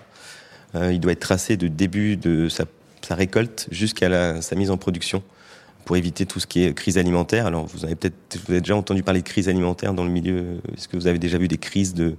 [0.75, 2.65] Euh, il doit être tracé de début de sa,
[3.09, 5.23] récolte jusqu'à sa mise en production
[5.83, 7.47] pour éviter tout ce qui est crise alimentaire.
[7.47, 10.59] Alors vous avez peut-être déjà entendu parler de crise alimentaire dans le milieu.
[10.77, 12.15] Est-ce que vous avez déjà vu des crises de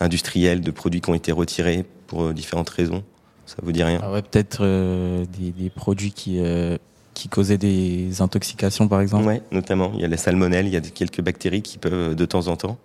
[0.00, 3.02] industriels, de produits qui ont été retirés pour euh, différentes raisons
[3.46, 4.00] Ça vous dit rien?
[4.02, 6.76] Ah ouais, Peut-être euh, des, des, produits qui, euh,
[7.14, 9.92] qui causaient des intoxications, par exemple Oui, notamment.
[9.94, 12.56] Il y a la salmonelle, il y a quelques bactéries qui peuvent de temps en
[12.56, 12.78] temps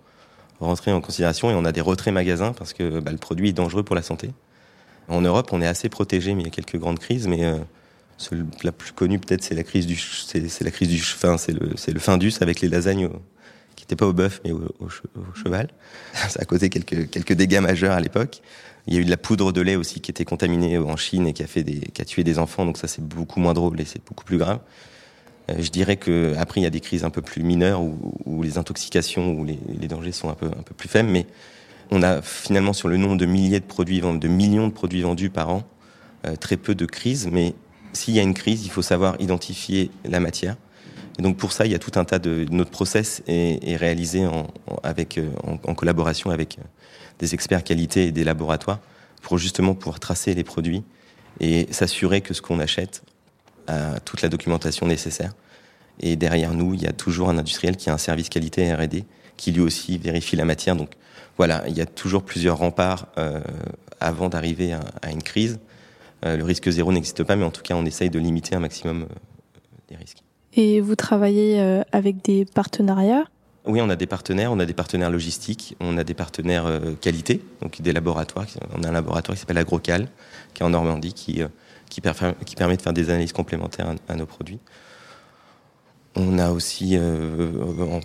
[0.60, 3.52] rentrer en considération et on a des retraits magasins parce que bah, le produit est
[3.52, 4.30] dangereux pour la santé.
[5.08, 7.26] En Europe, on est assez protégé, mais il y a quelques grandes crises.
[7.26, 7.58] Mais euh,
[8.62, 11.70] la plus connue peut-être, c'est la crise du, c'est la crise du, fin, c'est le,
[11.76, 13.08] c'est le Findus avec les lasagnes
[13.90, 15.68] n'était pas au bœuf mais au, au, au, cheval.
[16.14, 18.42] Ça a causé quelques, quelques dégâts majeurs à l'époque.
[18.86, 21.26] Il y a eu de la poudre de lait aussi qui était contaminée en Chine
[21.26, 23.52] et qui a, fait des, qui a tué des enfants, donc ça c'est beaucoup moins
[23.52, 24.60] drôle et c'est beaucoup plus grave.
[25.50, 28.14] Euh, je dirais que après il y a des crises un peu plus mineures où,
[28.24, 31.26] où les intoxications ou les, les, dangers sont un peu, un peu plus faibles, mais
[31.90, 35.02] on a finalement sur le nombre de milliers de produits vendus, de millions de produits
[35.02, 35.62] vendus par an,
[36.26, 37.54] euh, très peu de crises, mais
[37.92, 40.56] s'il y a une crise, il faut savoir identifier la matière,
[41.18, 43.76] et donc pour ça, il y a tout un tas de notre process est, est
[43.76, 44.46] réalisé en,
[44.82, 46.62] avec euh, en, en, collaboration avec euh,
[47.18, 48.80] des experts qualité et des laboratoires
[49.22, 50.82] pour justement pouvoir tracer les produits
[51.40, 53.02] et s'assurer que ce qu'on achète
[53.66, 55.32] a toute la documentation nécessaire.
[56.00, 59.04] Et derrière nous, il y a toujours un industriel qui a un service qualité R&D
[59.36, 60.76] qui lui aussi vérifie la matière.
[60.76, 60.90] Donc
[61.36, 63.40] voilà, il y a toujours plusieurs remparts euh,
[64.00, 65.58] avant d'arriver à, à, une crise.
[66.24, 68.60] Euh, le risque zéro n'existe pas, mais en tout cas, on essaye de limiter un
[68.60, 69.14] maximum euh,
[69.90, 70.22] les risques.
[70.54, 73.24] Et vous travaillez euh, avec des partenariats?
[73.66, 76.94] Oui, on a des partenaires, on a des partenaires logistiques, on a des partenaires euh,
[77.00, 78.46] qualité, donc des laboratoires.
[78.76, 80.08] On a un laboratoire qui s'appelle Agrocal,
[80.54, 81.48] qui est en Normandie, qui, euh,
[81.88, 84.58] qui, permet de faire des analyses complémentaires à nos produits.
[86.16, 87.52] On a aussi euh,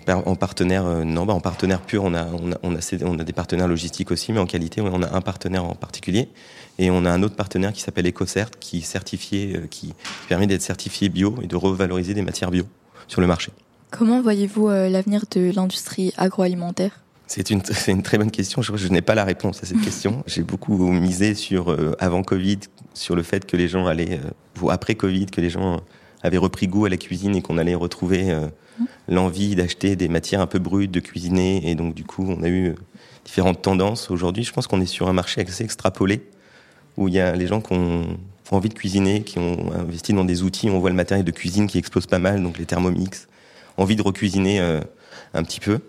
[0.06, 2.80] en, en, partenaire, euh, non, bah en partenaire pur, on a, on a, on, a,
[3.04, 6.28] on a des partenaires logistiques aussi, mais en qualité, on a un partenaire en particulier.
[6.78, 9.94] Et on a un autre partenaire qui s'appelle EcoCert, qui, certifié, euh, qui
[10.28, 12.64] permet d'être certifié bio et de revaloriser des matières bio
[13.08, 13.50] sur le marché.
[13.90, 17.00] Comment voyez-vous euh, l'avenir de l'industrie agroalimentaire?
[17.26, 18.62] C'est une, une très bonne question.
[18.62, 20.22] Je, je n'ai pas la réponse à cette question.
[20.26, 22.60] J'ai beaucoup misé sur, euh, avant Covid,
[22.92, 24.20] sur le fait que les gens allaient,
[24.60, 25.80] ou après Covid, que les gens
[26.26, 28.84] avait repris goût à la cuisine et qu'on allait retrouver euh, mmh.
[29.08, 31.68] l'envie d'acheter des matières un peu brutes, de cuisiner.
[31.70, 32.74] Et donc, du coup, on a eu
[33.24, 34.10] différentes tendances.
[34.10, 36.22] Aujourd'hui, je pense qu'on est sur un marché assez extrapolé,
[36.96, 38.18] où il y a les gens qui ont,
[38.50, 40.70] envie de cuisiner, qui ont investi dans des outils.
[40.70, 43.26] On voit le matériel de cuisine qui explose pas mal, donc les thermomix.
[43.76, 44.60] Envie de recuisiner
[45.34, 45.80] un petit peu.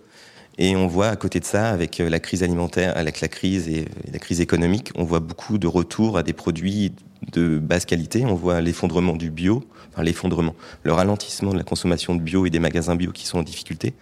[0.57, 3.67] Et on voit à côté de ça, avec euh, la crise alimentaire, avec la crise
[3.67, 6.93] et la crise économique, on voit beaucoup de retours à des produits
[7.31, 8.25] de basse qualité.
[8.25, 12.49] On voit l'effondrement du bio, enfin l'effondrement, le ralentissement de la consommation de bio et
[12.49, 13.93] des magasins bio qui sont en difficulté,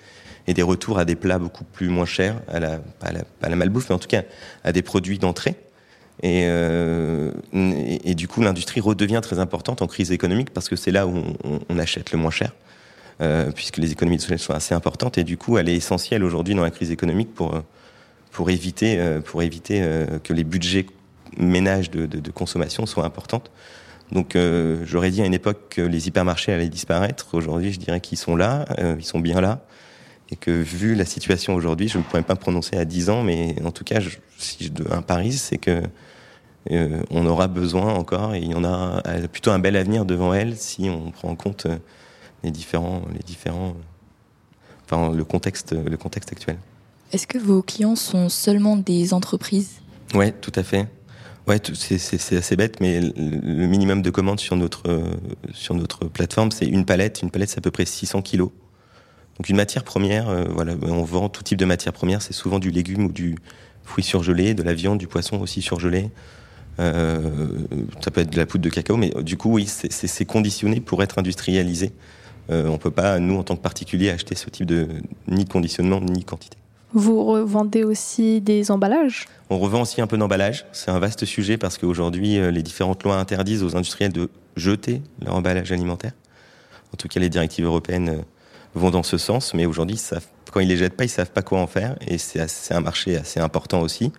[0.48, 3.50] et des retours à des plats beaucoup plus moins chers, à la, à la, à
[3.50, 4.24] la malbouffe, mais en tout cas
[4.64, 5.56] à des produits d'entrée.
[6.24, 10.92] Et, euh, et, du coup, l'industrie redevient très importante en crise économique parce que c'est
[10.92, 11.24] là où
[11.70, 12.54] on, achète le moins cher.
[13.22, 16.22] Euh, puisque les économies de scale sont assez importantes et du coup elle est essentielle
[16.22, 17.64] aujourd'hui dans la crise économique pour
[18.36, 20.86] pour éviter euh, pour éviter euh, que les budgets
[21.38, 23.52] ménages de, de, de consommation soient importantes.
[24.12, 24.38] Donc
[24.84, 27.30] j'aurais dit à une époque que les hypermarchés allaient disparaître.
[27.34, 28.66] Aujourd'hui, je dirais qu'ils sont là,
[29.00, 29.66] ils sont bien là,
[30.30, 33.56] et que vu la situation aujourd'hui, je ne pourrais pas prononcer à 10 ans, mais
[33.64, 35.82] en tout cas, je, si je dois un pari, c'est que
[36.72, 40.34] euh, on aura besoin encore, et il y en a plutôt un bel avenir devant
[40.34, 41.68] elle si on prend en compte
[42.44, 43.76] les différents, les différents,
[44.86, 46.58] enfin le contexte, le contexte actuel.
[47.12, 49.82] Est-ce que vos clients sont seulement des entreprises?
[50.14, 50.88] Ouais, tout à fait.
[51.48, 55.04] Ouais, c'est assez bête, mais le minimum de commandes sur notre
[55.54, 57.22] sur notre plateforme, c'est une palette.
[57.22, 58.50] Une palette, c'est à peu près 600 kilos.
[59.38, 62.22] Donc une matière première, euh, voilà, on vend tout type de matière première.
[62.22, 63.38] C'est souvent du légume ou du
[63.84, 66.10] fruit surgelé, de la viande, du poisson aussi surgelé.
[66.80, 67.20] Euh,
[68.02, 71.04] ça peut être de la poudre de cacao, mais du coup, oui, c'est conditionné pour
[71.04, 71.92] être industrialisé.
[72.50, 74.88] Euh, on peut pas, nous, en tant que particulier, acheter ce type de
[75.28, 76.58] ni de conditionnement ni de quantité.
[76.96, 79.26] Vous revendez aussi des emballages?
[79.50, 80.66] On revend aussi un peu d'emballage.
[80.72, 85.02] C'est un vaste sujet parce qu'aujourd'hui, euh, les différentes lois interdisent aux industriels de jeter
[85.22, 86.14] leur emballage alimentaire.
[86.94, 88.22] En tout cas, les directives européennes euh,
[88.76, 90.02] vont dans ce sens, mais aujourd'hui,
[90.54, 93.18] quand ils les jettent pas, ils savent pas quoi en faire, et c'est un marché
[93.18, 94.14] assez important aussi,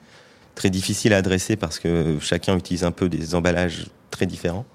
[0.55, 4.67] très difficile à adresser parce que chacun utilise un peu des emballages très différents.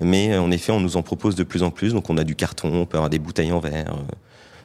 [0.00, 1.92] Mais en effet, on nous en propose de plus en plus.
[1.92, 4.14] Donc on a du carton, on peut avoir des bouteilles en verre, euh,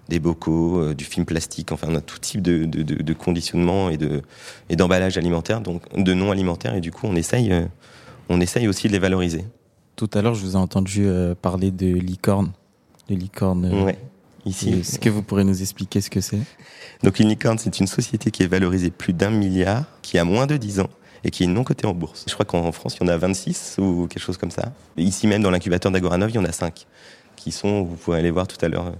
[0.09, 1.71] des bocaux, euh, du film plastique.
[1.71, 4.21] Enfin, on a tout type de, de, conditionnement et de
[4.69, 6.75] et d'emballage alimentaire, donc de non alimentaire.
[6.75, 7.53] Et du coup, on essaye,
[8.29, 9.45] on essaye aussi de les valoriser.
[9.95, 11.07] Tout à l'heure, je vous ai entendu
[11.41, 12.51] parler de licorne,
[13.09, 13.83] de licorne.
[13.83, 13.97] Ouais.
[14.45, 14.73] Ici.
[14.73, 16.39] Est-ce que vous pourrez nous expliquer ce que c'est?
[17.01, 20.47] Donc une licorne, c'est une société qui est valorisée plus d'un milliard, qui a moins
[20.47, 20.89] de 10 ans
[21.23, 22.25] et qui est non coté en bourse.
[22.27, 24.73] Je crois qu'en France, il y en a 26 ou quelque chose comme ça.
[24.97, 26.85] Ici même, dans l'incubateur d'Agoranov, il y en a 5
[27.35, 28.91] qui sont, vous pouvez aller voir tout à l'heure, euh,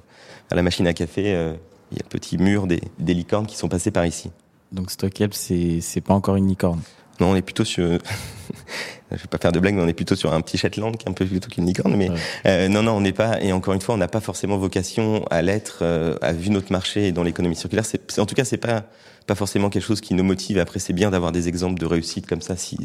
[0.54, 1.54] à la machine à café, euh,
[1.92, 4.32] il y a le petit mur des, des licornes qui sont passées par ici.
[4.72, 6.80] Donc Stockel, c'est pas encore une licorne
[7.20, 7.84] non, on est plutôt sur.
[9.12, 11.06] je vais pas faire de blague, mais on est plutôt sur un petit Shetland qui
[11.06, 11.96] est un peu plutôt qu'une licorne.
[11.96, 12.18] Mais ouais.
[12.48, 13.40] euh, non, non, on n'est pas.
[13.40, 15.80] Et encore une fois, on n'a pas forcément vocation à l'être.
[15.84, 18.86] Euh, à vu notre marché dans l'économie circulaire, c'est en tout cas, c'est pas
[19.28, 20.58] pas forcément quelque chose qui nous motive.
[20.58, 22.78] Après, c'est bien d'avoir des exemples de réussite comme ça, si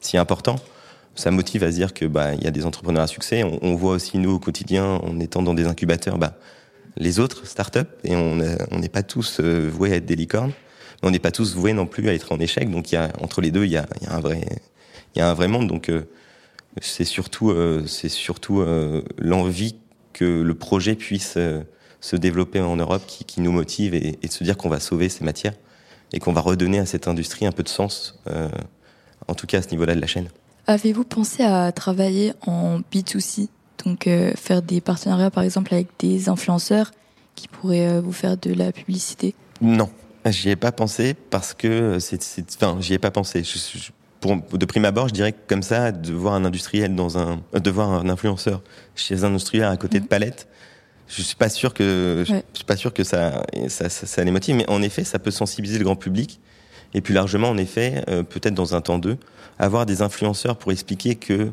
[0.00, 0.56] si important.
[1.14, 3.44] Ça motive à se dire que bah il y a des entrepreneurs à succès.
[3.44, 6.38] On, on, voit aussi nous au quotidien, en étant dans des incubateurs, bah
[6.96, 10.52] les autres startups et on n'est pas tous euh, voués à être des licornes
[11.02, 12.70] on n'est pas tous voués non plus à être en échec.
[12.70, 14.40] Donc il y a entre les deux, il y a, y a un vrai,
[15.14, 15.68] il y a un vrai monde.
[15.68, 16.08] Donc euh,
[16.80, 18.64] c'est surtout, euh, c'est surtout
[19.18, 19.76] l'envie
[20.14, 21.38] que le projet puisse
[22.00, 24.80] se développer en Europe qui, qui nous motive et, et, de se dire qu'on va
[24.80, 25.54] sauver ces matières
[26.14, 28.18] et qu'on va redonner à cette industrie un peu de sens,
[29.28, 30.28] en tout cas à ce niveau-là de la chaîne.
[30.66, 33.48] Avez-vous pensé à travailler en B2C,
[33.84, 36.92] donc euh, faire des partenariats par exemple avec des influenceurs
[37.34, 39.90] qui pourraient vous faire de la publicité Non,
[40.30, 42.20] J'y ai pas pensé parce que c'est,
[42.56, 43.44] enfin, j'y ai pas pensé.
[43.44, 46.94] Je, je, pour, de prime abord, je dirais que comme ça, de voir un industriel
[46.94, 48.62] dans un, de voir un influenceur
[48.94, 50.02] chez un industriel à côté mmh.
[50.02, 50.48] de Palette,
[51.08, 52.44] je suis pas sûr que, ouais.
[52.52, 54.56] je suis pas sûr que ça, ça, ça, ça, les motive.
[54.56, 56.40] Mais en effet, ça peut sensibiliser le grand public.
[56.94, 59.18] Et plus largement, en effet, euh, peut-être dans un temps d'eux,
[59.58, 61.52] avoir des influenceurs pour expliquer que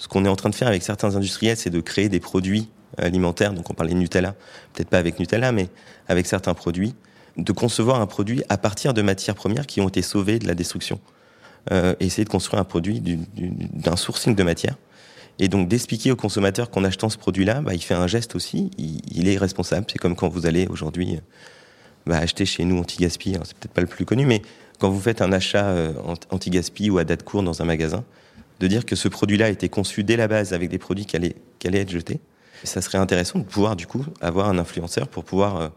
[0.00, 2.70] ce qu'on est en train de faire avec certains industriels, c'est de créer des produits
[2.96, 3.52] alimentaires.
[3.52, 4.34] Donc, on parlait de Nutella,
[4.72, 5.68] peut-être pas avec Nutella, mais
[6.08, 6.94] avec certains produits
[7.36, 10.54] de concevoir un produit à partir de matières premières qui ont été sauvées de la
[10.54, 11.00] destruction.
[11.70, 14.76] Euh, essayer de construire un produit d'un sourcing de matière.
[15.38, 18.70] Et donc d'expliquer au consommateur qu'en achetant ce produit-là, bah, il fait un geste aussi,
[18.78, 19.86] il, est responsable.
[19.92, 21.20] C'est comme quand vous allez aujourd'hui
[22.06, 24.40] bah, acheter chez nous anti-gaspi, c'est peut-être pas le plus connu, mais
[24.78, 25.92] quand vous faites un achat euh,
[26.30, 28.02] anti-gaspi ou à date courte dans un magasin,
[28.60, 31.16] de dire que ce produit-là a été conçu dès la base avec des produits qui
[31.16, 32.20] allaient, qui allaient être jetés.
[32.62, 35.68] ça serait intéressant de pouvoir du coup avoir un influenceur pour pouvoir euh,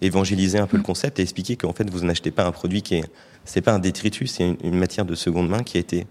[0.00, 2.96] évangéliser un peu le concept et expliquer qu'en fait vous n'achetez pas un produit qui
[2.96, 3.04] est
[3.44, 6.06] c'est pas un détritus, c'est une, une, matière de seconde main qui a été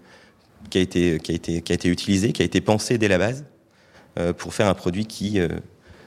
[0.70, 3.08] qui a été qui a été qui a été utilisée, qui a été pensée dès
[3.08, 3.44] la base
[4.36, 5.40] pour faire un produit qui,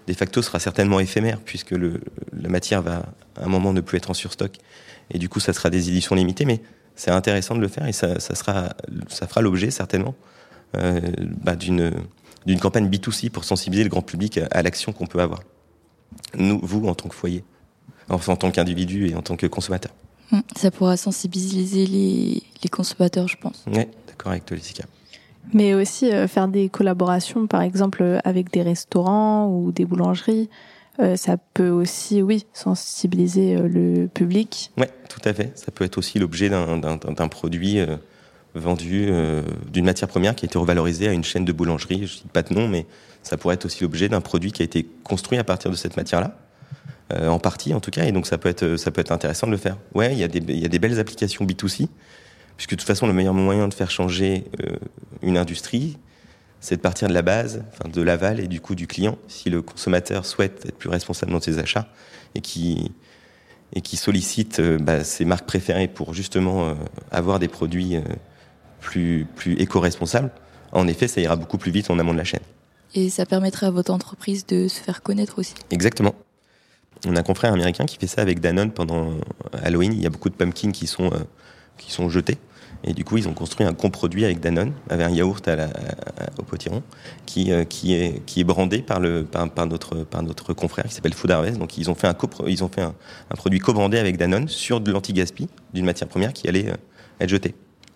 [0.07, 2.01] de facto, sera certainement éphémère, puisque le,
[2.33, 4.57] la matière va à un moment ne plus être en surstock.
[5.11, 6.61] Et du coup, ça sera des éditions limitées, mais
[6.95, 8.69] c'est intéressant de le faire et ça, ça, sera,
[9.09, 10.15] ça fera l'objet certainement
[11.41, 11.91] bah, d'une
[12.45, 15.41] d'une campagne B2C pour sensibiliser le grand public à, l'action qu'on peut avoir.
[16.35, 17.43] Nous, vous, en tant que foyer,
[18.09, 19.91] enfin, en tant qu'individu et en tant que consommateur.
[20.31, 23.63] Hum, ça pourra sensibiliser les, les consommateurs, je pense.
[23.67, 24.85] Oui, d'accord avec toi, Jessica.
[25.53, 30.49] Mais aussi euh, faire des collaborations, par exemple, avec des restaurants ou des boulangeries.
[30.99, 34.71] Euh, ça peut aussi, oui, sensibiliser euh, le public.
[34.77, 35.57] Oui, tout à fait.
[35.57, 37.79] Ça peut être aussi l'objet d'un produit
[38.53, 39.11] vendu
[39.69, 42.07] d'une matière première qui a été revalorisée à une chaîne de boulangerie.
[42.07, 42.85] Je ne dis pas de nom, mais
[43.21, 45.97] ça pourrait être aussi l'objet d'un produit qui a été construit à partir de cette
[45.97, 46.37] matière-là.
[47.11, 49.51] en partie en tout cas, et donc ça peut être, ça peut être intéressant de
[49.51, 49.77] le faire.
[49.93, 51.89] Ouais, il y, y a des belles applications B2C,
[52.55, 54.45] puisque de toute façon, le meilleur moyen de faire changer
[55.21, 55.97] une industrie,
[56.65, 59.19] c'est de partir de la base, enfin de l'aval et du coup du client.
[59.27, 61.87] Si le consommateur souhaite être plus responsable dans ses achats
[62.33, 62.91] et qui
[63.73, 66.73] et qui sollicite euh, bah, ses marques préférées pour justement euh,
[67.11, 68.01] avoir des produits euh,
[68.79, 70.31] plus plus éco-responsables,
[70.71, 72.43] en effet, ça ira beaucoup plus vite en amont de la chaîne.
[72.95, 75.53] Et ça permettrait à votre entreprise de se faire connaître aussi.
[75.69, 76.15] Exactement.
[77.05, 79.13] On a un confrère américain qui fait ça avec Danone pendant
[79.53, 79.93] Halloween.
[79.93, 81.11] Il y a beaucoup de pumpkins qui sont
[81.77, 82.39] qui sont jetés.
[82.85, 85.67] Et du coup, ils ont construit un comproduit avec Danone, avec un yaourt à la,
[86.37, 86.83] au potiron,
[87.25, 90.85] qui, euh, qui, est, qui est brandé par, le, par, par, notre, par notre confrère
[90.85, 91.57] qui s'appelle Food Harvest.
[91.57, 92.15] Donc, ils ont fait un,
[92.47, 92.93] ils ont fait un,
[93.31, 96.75] un produit co-brandé avec Danone sur de l'anti-gaspi, d'une matière première qui allait euh,
[97.19, 97.55] être jetée.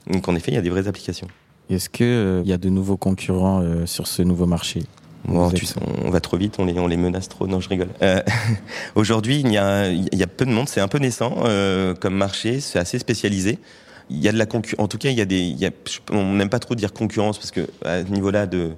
[0.09, 1.27] Donc, en effet, il y a des vraies applications.
[1.69, 4.83] Est-ce qu'il euh, y a de nouveaux concurrents sur ce nouveau marché?
[5.25, 5.65] Bon, tu
[6.05, 7.47] on va trop vite, on les, on les menace trop.
[7.47, 7.89] Non, je rigole.
[8.01, 8.21] Euh,
[8.95, 11.93] Aujourd'hui, il y, a, il y a peu de monde, c'est un peu naissant euh,
[11.93, 13.59] comme marché, c'est assez spécialisé
[14.09, 14.83] il y a de la concurrence.
[14.83, 15.39] En tout cas, il y a des.
[15.39, 15.71] Y a,
[16.11, 18.73] on n'aime pas trop dire concurrence parce que à ce niveau-là de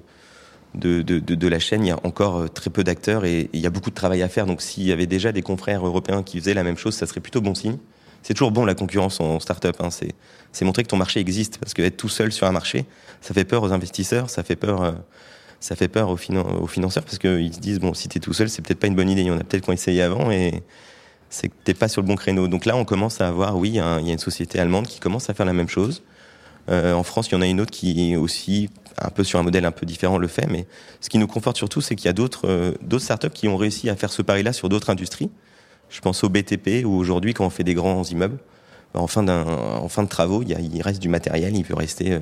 [0.74, 3.60] de, de, de, la chaîne, il y a encore euh, très peu d'acteurs et, il
[3.60, 4.46] y a beaucoup de travail à faire.
[4.46, 7.20] Donc, s'il y avait déjà des confrères européens qui faisaient la même chose, ça serait
[7.20, 7.76] plutôt bon signe.
[8.22, 9.76] C'est toujours bon la concurrence en start-up.
[9.80, 9.90] Hein.
[9.90, 10.12] C'est,
[10.52, 12.86] c'est montrer que ton marché existe parce que être tout seul sur un marché,
[13.20, 14.82] ça fait peur aux investisseurs, ça fait peur.
[14.82, 14.92] Euh,
[15.60, 18.50] ça fait peur aux, aux financeurs parce qu'ils se disent bon si t'es tout seul
[18.50, 20.32] c'est peut-être pas une bonne idée il y en a peut-être qui ont essayé avant
[20.32, 20.64] et,
[21.32, 22.46] c'est que t'es pas sur le bon créneau.
[22.46, 25.30] Donc là, on commence à avoir, oui, il y a une société allemande qui commence
[25.30, 26.02] à faire la même chose.
[26.70, 28.68] Euh, en France, il y en a une autre qui est aussi
[28.98, 30.66] un peu sur un modèle un peu différent le fait, mais
[31.00, 33.56] ce qui nous conforte surtout, c'est qu'il y a d'autres euh, d'autres startups qui ont
[33.56, 35.30] réussi à faire ce pari-là sur d'autres industries.
[35.88, 38.38] Je pense au BTP, où aujourd'hui, quand on fait des grands immeubles,
[38.92, 41.74] en fin, en fin de travaux, il, y a, il, reste du matériel, il peut
[41.74, 42.20] rester, euh,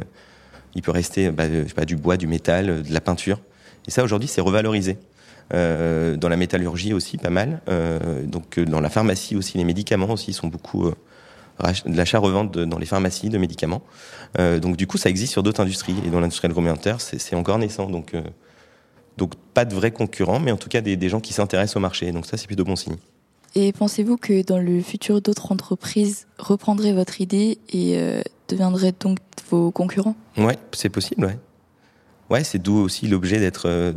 [0.76, 3.40] il peut rester bah, je sais pas, du bois, du métal, de la peinture.
[3.88, 4.98] Et ça, aujourd'hui, c'est revalorisé.
[5.52, 7.60] Euh, dans la métallurgie aussi pas mal.
[7.68, 10.90] Euh, donc euh, dans la pharmacie aussi, les médicaments aussi sont beaucoup
[11.60, 13.82] de l'achat-revente dans les pharmacies de médicaments.
[14.38, 15.96] donc du coup, ça existe sur d'autres industries.
[16.06, 17.90] Et dans l'industrie agroalimentaire, c'est encore naissant.
[17.90, 18.14] Donc,
[19.18, 21.80] donc pas de vrais concurrents, mais en tout cas des, des gens qui s'intéressent au
[21.80, 22.12] marché.
[22.12, 22.96] Donc ça, c'est plutôt bon signe.
[23.54, 29.18] Et pensez-vous que dans le futur, d'autres entreprises reprendraient votre idée et deviendraient donc
[29.50, 30.14] vos concurrents?
[30.38, 31.36] Ouais, c'est possible, ouais.
[32.30, 33.92] Ouais, c'est d'où aussi l'objet d'être, euh,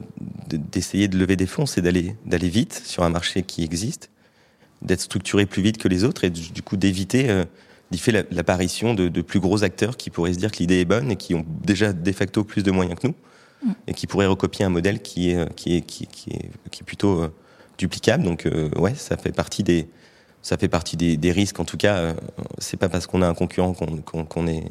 [0.58, 4.10] d'essayer de lever des fonds, c'est d'aller d'aller vite sur un marché qui existe,
[4.82, 7.44] d'être structuré plus vite que les autres et du coup d'éviter euh,
[7.92, 10.86] d'y faire l'apparition de, de, plus gros acteurs qui pourraient se dire que l'idée est
[10.86, 13.16] bonne et qui ont déjà de facto plus de moyens que nous
[13.66, 13.74] mm.
[13.88, 16.82] et qui pourraient recopier un modèle qui est euh, qui est qui, qui est, qui
[16.82, 17.28] est plutôt
[17.78, 18.24] duplicable.
[18.24, 19.88] Donc ouais, ça fait partie des
[20.42, 21.60] ça fait partie des, des risques.
[21.60, 22.14] En tout cas,
[22.58, 24.66] c'est pas parce qu'on a un concurrent qu'on qu'on est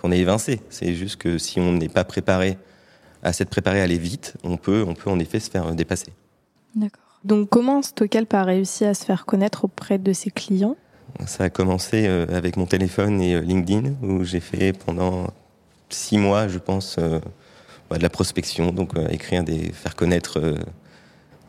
[0.00, 0.60] qu'on est évincé.
[0.70, 2.56] C'est juste que si on n'est pas préparé
[3.22, 5.72] à s'être préparé à aller vite, on peut, on peut en effet se faire euh,
[5.72, 6.12] dépasser.
[6.74, 7.18] D'accord.
[7.24, 10.76] Donc comment Stockelp a réussi à se faire connaître auprès de ses clients?
[11.26, 15.26] Ça a commencé euh, avec mon téléphone et euh, LinkedIn, où j'ai fait pendant
[15.90, 16.98] six mois, je pense,
[17.90, 20.40] bah, de la prospection, donc écrire des, faire connaître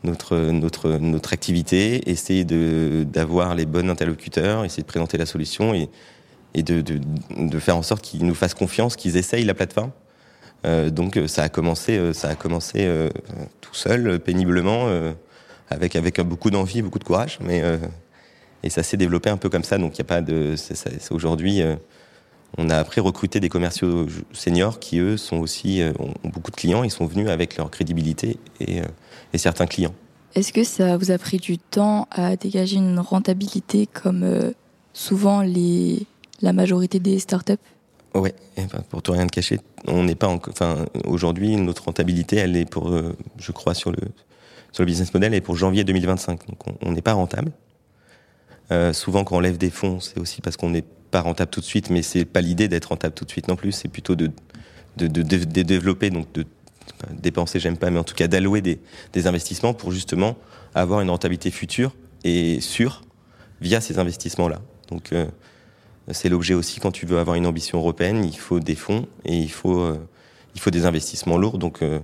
[0.03, 5.89] notre, notre, notre activité, essayer d'avoir les bons interlocuteurs, essayer de présenter la solution et,
[6.55, 6.99] et de, de,
[7.37, 9.91] de faire en sorte qu'ils nous fassent confiance, qu'ils essayent la plateforme.
[10.65, 12.87] Euh, donc euh, ça a commencé, euh, ça a commencé
[13.61, 14.87] tout seul, péniblement,
[15.69, 17.63] avec avec beaucoup d'envie, beaucoup de courage, mais
[18.63, 19.77] et ça s'est développé un peu comme ça.
[19.77, 20.55] Donc il y a pas de,
[21.11, 21.61] aujourd'hui.
[22.57, 26.83] On a après recruté des commerciaux seniors qui, eux, sont aussi, ont beaucoup de clients.
[26.83, 28.81] Ils sont venus avec leur crédibilité et,
[29.31, 29.93] et certains clients.
[30.35, 34.53] Est-ce que ça vous a pris du temps à dégager une rentabilité comme
[34.93, 36.05] souvent les,
[36.41, 37.53] la majorité des startups?
[38.13, 42.55] Ouais, ben, pour tout rien de cacher, on n'est pas enfin aujourd'hui notre rentabilité elle
[42.55, 43.99] est pour euh, je crois sur le
[44.71, 47.51] sur le business model elle est pour janvier 2025 donc on n'est pas rentable.
[48.71, 51.59] Euh, souvent quand on lève des fonds c'est aussi parce qu'on n'est pas rentable tout
[51.59, 54.15] de suite mais c'est pas l'idée d'être rentable tout de suite non plus c'est plutôt
[54.15, 54.31] de
[54.97, 56.45] développer donc de
[57.09, 58.79] dépenser, j'aime pas, mais en tout cas d'allouer des,
[59.13, 60.37] des investissements pour justement
[60.75, 63.01] avoir une rentabilité future et sûre
[63.61, 64.61] via ces investissements-là.
[64.89, 65.27] Donc euh,
[66.13, 69.37] c'est l'objet aussi quand tu veux avoir une ambition européenne, il faut des fonds et
[69.37, 69.97] il faut euh,
[70.55, 71.57] il faut des investissements lourds.
[71.57, 71.99] Donc euh,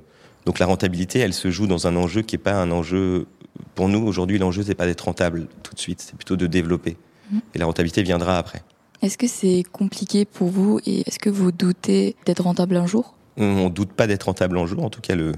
[0.45, 3.27] donc la rentabilité, elle se joue dans un enjeu qui est pas un enjeu
[3.75, 4.37] pour nous aujourd'hui.
[4.37, 6.97] L'enjeu c'est pas d'être rentable tout de suite, c'est plutôt de développer.
[7.31, 7.41] Mhm.
[7.55, 8.63] Et la rentabilité viendra après.
[9.01, 13.13] Est-ce que c'est compliqué pour vous et est-ce que vous doutez d'être rentable un jour?
[13.37, 14.83] On doute pas d'être rentable un jour.
[14.83, 15.33] En tout cas, le,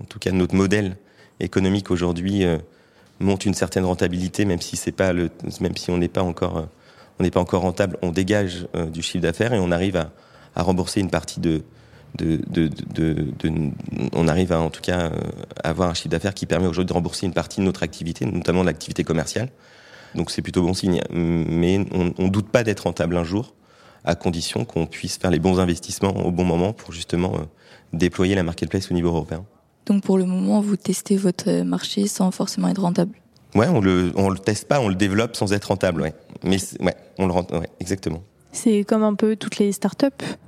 [0.00, 0.96] en tout cas, notre modèle
[1.38, 2.58] économique aujourd'hui euh,
[3.20, 6.66] monte une certaine rentabilité, même si c'est pas le, même si on n'est pas encore,
[7.18, 7.96] on n'est pas encore rentable.
[8.02, 10.10] On dégage euh, du chiffre d'affaires et on arrive à,
[10.62, 11.62] rembourser une partie de,
[12.16, 13.70] de, de, de, de-
[14.12, 15.10] on arrive à en tout cas euh,
[15.64, 18.62] avoir un chiffre d'affaires qui permet aujourd'hui de rembourser une partie de notre activité, notamment
[18.62, 19.48] l'activité commerciale.
[20.14, 21.00] Donc c'est plutôt bon signe.
[21.10, 23.54] Mais on, on doute pas d'être rentable un jour,
[24.04, 27.44] à condition qu'on puisse faire les bons investissements au bon moment pour justement euh,
[27.92, 29.44] déployer la marketplace au niveau européen.
[29.86, 33.16] Donc pour le moment, vous testez votre marché sans forcément être rentable?
[33.54, 36.12] Ouais, on le, on le teste pas, on le développe sans être rentable, ouais.
[36.42, 38.22] Mais ouais, on le rend, ouais, exactement.
[38.52, 40.06] C'est comme un peu toutes les startups.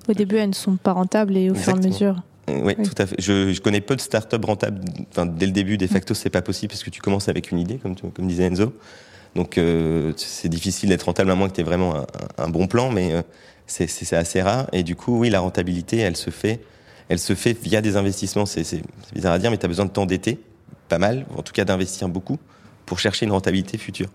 [0.08, 2.22] Au début, elles ne sont pas rentables et au fur et à mesure.
[2.50, 2.74] Euh, Oui.
[2.76, 3.16] tout à fait.
[3.20, 4.80] Je, je connais peu de startups rentables.
[5.10, 7.58] Enfin, dès le début, de facto, c'est pas possible parce que tu commences avec une
[7.58, 8.72] idée, comme, tu- comme disait Enzo.
[9.34, 12.06] Donc, euh, c'est difficile d'être rentable à moins que tu aies vraiment un,
[12.38, 13.22] un- bon plan, mais euh,
[13.66, 14.66] c'est assez rare.
[14.72, 16.60] Et du coup, oui, la rentabilité, elle se fait,
[17.08, 18.46] elle se fait via des investissements.
[18.46, 18.64] C'est
[19.12, 20.38] bizarre à dire, mais tu as besoin de t'endetter,
[20.88, 22.38] pas mal, en tout cas d'investir beaucoup
[22.86, 24.08] pour chercher une rentabilité future.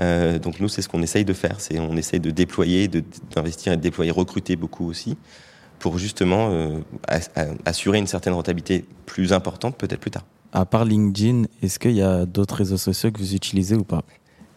[0.00, 1.56] Euh, donc nous, c'est ce qu'on essaye de faire.
[1.60, 5.16] C'est on essaye de déployer, de- d'investir et de déployer, recruter beaucoup aussi,
[5.78, 10.24] pour justement euh, a- assurer une certaine rentabilité plus importante, peut-être plus tard.
[10.52, 14.02] À part LinkedIn, est-ce qu'il y a d'autres réseaux sociaux que vous utilisez ou pas?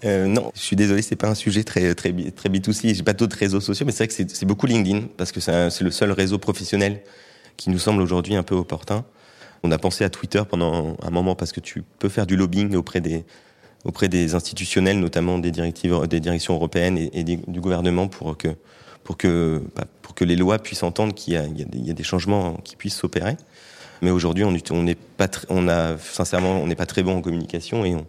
[0.06, 2.94] Euh, non, je suis désolé, c'est pas un sujet très très très B2C.
[2.94, 5.82] J'ai pas d'autres réseaux sociaux, mais c'est vrai que c'est beaucoup LinkedIn parce que c'est
[5.82, 7.02] le seul réseau professionnel
[7.58, 9.06] qui nous semble aujourd'hui un peu opportun.
[9.64, 12.76] On a pensé à Twitter pendant un moment parce que tu peux faire du lobbying
[12.76, 13.24] auprès des
[13.86, 18.38] auprès des institutionnels, notamment des directives des directions européennes et, et des- du gouvernement pour
[18.38, 18.50] que
[19.04, 21.94] pour que bah, pour que les lois puissent entendre qu'il y a, il y a
[21.94, 23.36] des- changements qui puissent s'opérer.
[24.02, 24.54] Mais aujourd'hui, on
[25.18, 28.06] pas on a sincèrement on n'est pas très bon en communication et on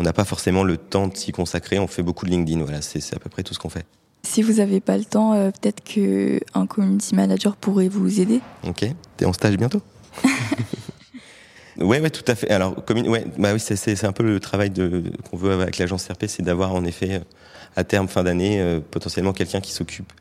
[0.00, 1.78] on n'a pas forcément le temps de s'y consacrer.
[1.80, 2.62] On fait beaucoup de LinkedIn.
[2.62, 3.84] Voilà, c'est à peu près tout ce qu'on fait.
[4.24, 8.40] Si vous n'avez pas le temps, euh, peut-être que un community manager pourrait vous aider.
[8.64, 8.84] Ok.
[9.16, 9.80] T'es en stage bientôt?
[11.80, 12.50] Ouais, ouais, tout à fait.
[12.50, 12.74] Alors,
[13.38, 14.72] bah oui, c'est- un peu le travail
[15.30, 17.20] qu'on veut avec l'agence RP, c'est d'avoir en effet
[17.76, 20.12] à terme fin d'année euh, potentiellement quelqu'un qui s'occupe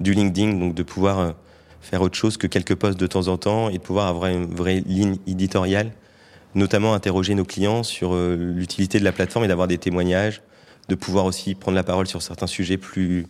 [0.00, 1.32] du LinkedIn, donc de pouvoir euh,
[1.80, 4.44] faire autre chose que quelques posts de temps en temps et de pouvoir avoir une
[4.54, 5.90] vraie ligne éditoriale,
[6.54, 10.42] notamment interroger nos clients sur euh, l'utilité de la plateforme et d'avoir des témoignages,
[10.90, 13.26] de pouvoir aussi prendre la parole sur certains sujets plus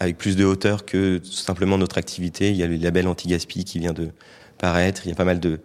[0.00, 2.50] avec plus de hauteur que simplement notre activité.
[2.50, 4.10] Il y a le label anti-gaspi qui vient de
[4.58, 5.02] paraître.
[5.04, 5.60] Il y a pas mal de,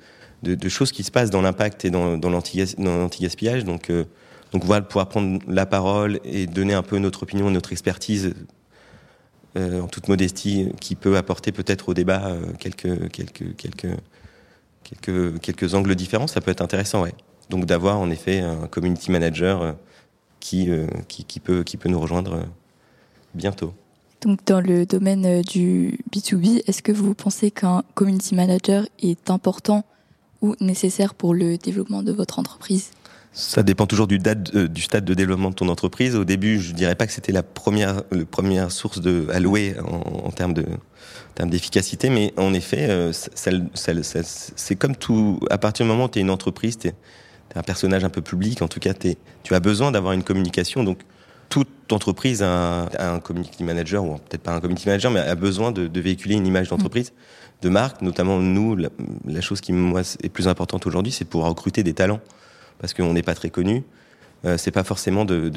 [0.54, 3.64] de, choses qui se passent dans l'impact et dans, dans l'anti- dans l'anti-gaspillage.
[3.64, 4.06] Donc, euh,
[4.52, 8.34] donc voilà, pouvoir prendre la parole et donner un peu notre opinion, notre expertise
[9.58, 13.98] euh, en toute modestie, qui peut apporter peut-être au débat euh, quelques, quelques, quelques,
[14.84, 17.14] quelques, quelques angles différents, ça peut être intéressant, ouais.
[17.50, 19.72] Donc d'avoir en effet un community manager euh,
[20.40, 22.44] qui, euh, qui, peut, qui peut nous rejoindre euh,
[23.34, 23.74] bientôt.
[24.22, 29.30] Donc dans le domaine euh, du B2B, est-ce que vous pensez qu'un community manager est
[29.30, 29.86] important
[30.42, 32.92] ou nécessaire pour le développement de votre entreprise
[33.34, 36.16] Ça dépend toujours du, euh, stade de développement de ton entreprise.
[36.16, 40.32] Au début, je dirais pas que c'était la première, première source de allouer en, en
[40.32, 40.66] termes de
[41.36, 45.40] termes d'efficacité, mais en effet, euh, c'est comme tout.
[45.52, 46.94] À partir du moment où tu es une entreprise, tu es,
[47.56, 48.62] un personnage un peu public.
[48.62, 50.84] En tout cas, tu as besoin d'avoir une communication.
[50.84, 51.00] Donc,
[51.50, 55.20] toute entreprise a, un- a un community manager, ou peut-être pas un community manager, mais
[55.20, 57.14] a besoin de, de véhiculer une image d'entreprise,
[57.62, 58.02] de marque.
[58.02, 58.90] Notamment, nous, la,
[59.26, 62.20] la chose qui, moi, est plus importante aujourd'hui, c'est de pouvoir recruter des talents
[62.80, 63.84] parce qu'on n'est pas très connu.
[64.46, 65.52] Euh, c'est pas forcément de,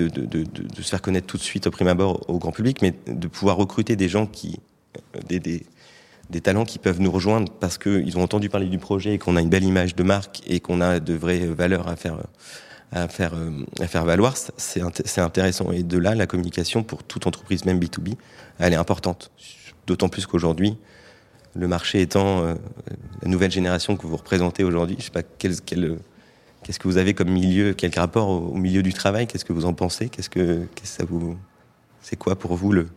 [0.77, 3.57] se faire connaître tout de suite au prime abord au grand public, mais de pouvoir
[3.57, 4.61] recruter des gens qui,
[5.17, 5.67] euh, des, des,
[6.31, 9.37] des talents qui peuvent nous rejoindre parce qu'ils ont entendu parler du projet et qu'on
[9.37, 12.19] a une belle image de marque et qu'on a de vraies valeurs à faire,
[12.93, 15.71] à faire, euh, à faire valoir, c'est int- c'est intéressant.
[15.73, 18.15] Et de là, la communication pour toute entreprise, même B2B,
[18.59, 19.31] elle est importante.
[19.87, 20.77] D'autant plus qu'aujourd'hui,
[21.55, 22.55] le marché étant euh,
[23.23, 25.99] la nouvelle génération que vous représentez aujourd'hui, je sais pas quel, quel,
[26.63, 29.27] Qu'est-ce que vous avez comme milieu, quel rapport au, milieu du travail?
[29.27, 30.09] Qu'est-ce que vous en pensez?
[30.09, 31.37] Qu'est-ce que, ça vous,
[32.03, 32.89] c'est quoi pour vous le,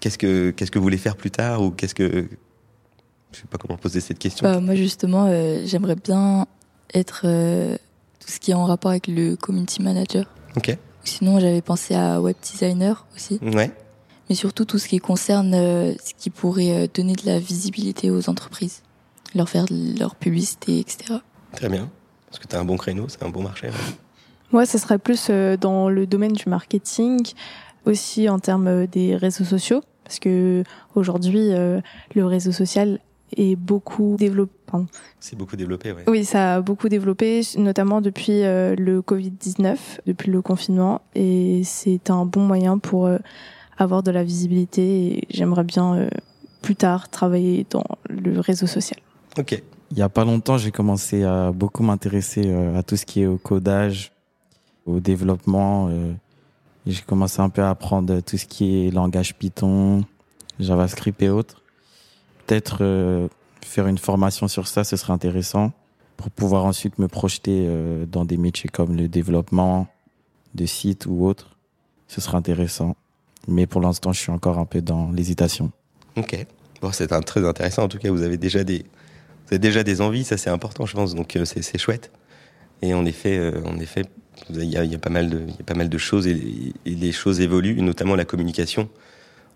[0.00, 2.26] qu'est-ce que, qu'est-ce que vous voulez faire plus tard ou qu'est-ce que,
[3.32, 4.44] je sais pas comment poser cette question.
[4.50, 6.46] Bah, Moi justement, euh, j'aimerais bien
[6.94, 7.26] être
[8.24, 10.24] tout ce qui est en rapport avec le community manager.
[10.56, 10.76] Ok.
[11.04, 13.70] Sinon, j'avais pensé à web designer aussi, Ouais.
[14.28, 18.10] mais surtout tout ce qui concerne euh, ce qui pourrait euh, donner de la visibilité
[18.10, 18.82] aux entreprises.
[19.34, 21.14] leur faire leur publicité, etc.
[21.56, 21.90] Très bien.
[22.28, 23.68] Parce que tu as un bon créneau, c'est un bon marché.
[24.52, 25.28] Moi, ce serait plus
[25.60, 27.20] dans le domaine du marketing,
[27.84, 30.62] aussi en termes des réseaux sociaux, parce que
[30.94, 33.00] aujourd'hui, le réseau social
[33.36, 34.52] est beaucoup développé.
[35.20, 36.02] C'est beaucoup développé, oui.
[36.06, 39.76] Oui, ça a beaucoup développé, notamment depuis euh, le Covid-19,
[40.06, 43.18] depuis le confinement, et c'est un bon moyen pour euh,
[43.78, 45.06] avoir de la visibilité.
[45.06, 46.08] Et j'aimerais bien euh,
[46.62, 48.98] plus tard travailler dans le réseau social.
[49.38, 49.62] Ok.
[49.90, 53.26] Il y a pas longtemps, j'ai commencé à beaucoup m'intéresser à tout ce qui est
[53.26, 54.10] au codage,
[54.86, 55.88] au développement.
[56.84, 60.02] j'ai commencé un peu à apprendre tout ce qui est langage Python,
[60.58, 61.63] JavaScript et autres
[62.46, 63.28] peut-être euh,
[63.64, 65.72] faire une formation sur ça, ce serait intéressant
[66.16, 69.88] pour pouvoir ensuite me projeter euh, dans des métiers comme le développement
[70.54, 71.56] de sites ou autres.
[72.08, 72.96] Ce serait intéressant.
[73.48, 75.72] Mais pour l'instant, je suis encore un peu dans l'hésitation.
[76.16, 76.46] Ok.
[76.80, 77.84] Bon, c'est très intéressant.
[77.84, 80.24] En tout cas, vous avez déjà des, vous avez déjà des envies.
[80.24, 81.14] Ça, c'est important, je pense.
[81.14, 82.10] Donc, euh, c'est chouette.
[82.82, 84.04] Et en effet, en effet,
[84.50, 86.90] il y, a, pas mal de, il y a pas mal de choses et, et
[86.90, 88.90] les choses évoluent, notamment la communication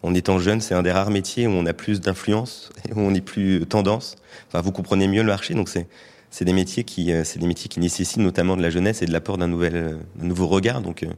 [0.02, 3.14] en étant jeune, c'est un des rares métiers où on a plus d'influence, où on
[3.14, 4.16] est plus tendance.
[4.46, 5.86] Enfin, vous comprenez mieux le marché, donc c'est
[6.30, 9.06] c'est des métiers qui euh, c'est des métiers qui nécessitent notamment de la jeunesse et
[9.06, 10.82] de l'apport d'un nouvel euh, nouveau regard.
[10.82, 11.08] Donc, euh,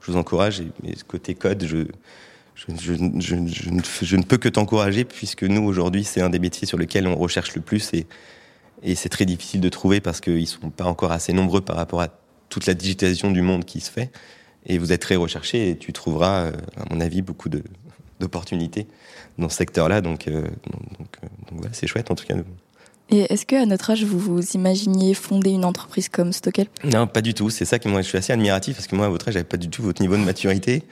[0.00, 0.60] je vous encourage.
[0.60, 1.86] Et, côté code, je
[2.66, 7.54] ne peux que t'encourager puisque nous aujourd'hui, c'est un des métiers sur lesquels on recherche
[7.54, 8.06] le plus et
[8.82, 12.00] et c'est très difficile de trouver parce qu'ils sont pas encore assez nombreux par rapport
[12.00, 12.08] à
[12.48, 14.10] toute la digitalisation du monde qui se fait.
[14.64, 17.62] Et vous êtes très recherché et tu trouveras, à mon avis, beaucoup de,
[18.20, 18.86] d'opportunités
[19.38, 20.00] dans ce secteur-là.
[20.00, 22.36] Donc, euh, donc, euh, donc c'est chouette en tout cas.
[23.12, 27.08] Et est-ce que à notre âge, vous vous imaginiez fonder une entreprise comme Stockel Non,
[27.08, 27.50] pas du tout.
[27.50, 29.44] C'est ça qui moi je suis assez admiratif parce que moi à votre âge, j'avais
[29.44, 30.84] pas du tout votre niveau de maturité.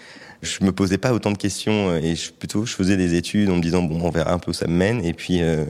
[0.42, 3.50] Je me posais pas autant de questions euh, et je, plutôt je faisais des études
[3.50, 5.64] en me disant bon on verra un peu où ça me mène et puis euh,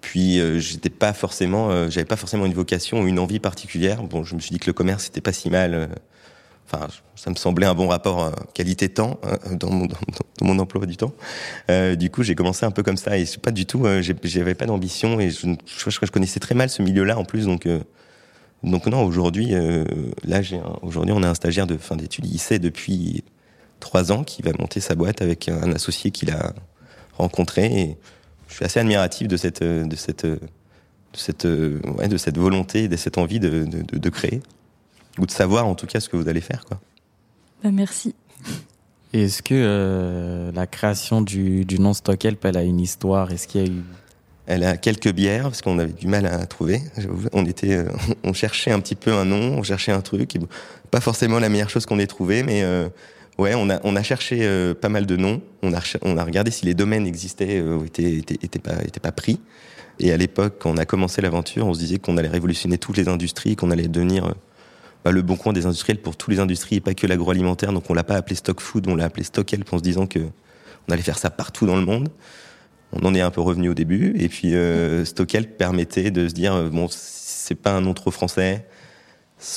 [0.00, 4.04] puis j'étais pas forcément j'avais pas forcément une vocation ou une envie particulière.
[4.04, 5.88] Bon, je me suis dit que le commerce c'était pas si mal
[6.66, 9.70] Enfin, ça me semblait un bon rapport qualité-temps euh, dans,
[10.42, 11.12] mon, emploi du temps.
[11.70, 13.84] Euh, du coup, j'ai commencé un peu comme ça et pas du tout.
[13.86, 17.46] Euh, j'avais pas d'ambition et je, connaissais très mal ce milieu-là en plus.
[17.46, 17.80] Donc, euh,
[18.62, 19.04] donc non.
[19.04, 19.84] Aujourd'hui, euh,
[20.24, 20.40] là,
[20.82, 23.24] aujourd'hui, on a un stagiaire de fin d'études lycée depuis
[23.80, 26.54] trois ans qui va monter sa boîte avec un associé qu'il a
[27.18, 27.96] rencontré.
[28.48, 30.38] Je suis assez admiratif de cette de cette de
[31.12, 34.40] cette de cette volonté, de cette envie de, de créer
[35.18, 36.64] ou de savoir en tout cas ce que vous allez faire.
[36.64, 36.80] Quoi.
[37.62, 38.14] Bah, merci.
[39.12, 43.30] Est-ce que euh, la création du, du nom Stockelp, elle a une histoire?
[43.30, 43.82] Est-ce qu'il y a eu
[44.46, 46.82] elle a quelques bières parce qu'on avait du mal à trouver.
[47.32, 47.88] On était, euh,
[48.24, 50.36] on cherchait un petit peu un nom, on cherchait un truc.
[50.90, 52.88] Pas forcément la meilleure chose qu'on ait trouvé, mais euh,
[53.38, 55.40] ouais, on a, on a cherché euh, pas mal de noms.
[55.62, 59.00] On a, on a regardé si les domaines existaient ou étaient, étaient, étaient, pas, étaient
[59.00, 59.40] pas pris.
[59.98, 62.96] Et à l'époque, quand on a commencé l'aventure, on se disait qu'on allait révolutionner toutes
[62.96, 64.34] les industries, qu'on allait devenir
[65.04, 67.72] bah, le bon coin des industriels pour toutes les industries et pas que l'agroalimentaire.
[67.72, 70.06] Donc on l'a pas appelé stock food, on l'a appelé stock help en se disant
[70.06, 70.20] que
[70.88, 72.08] on allait faire ça partout dans le monde.
[72.92, 74.14] On en est un peu revenu au début.
[74.18, 77.94] Et puis euh, stock help permettait de se dire euh, bon c'est pas un nom
[77.94, 78.66] trop français.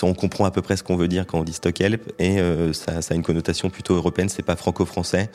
[0.03, 2.39] On comprend à peu près ce qu'on veut dire quand on dit stock help et
[2.39, 4.27] euh, ça, ça, a une connotation plutôt européenne.
[4.27, 5.29] C'est pas franco-français.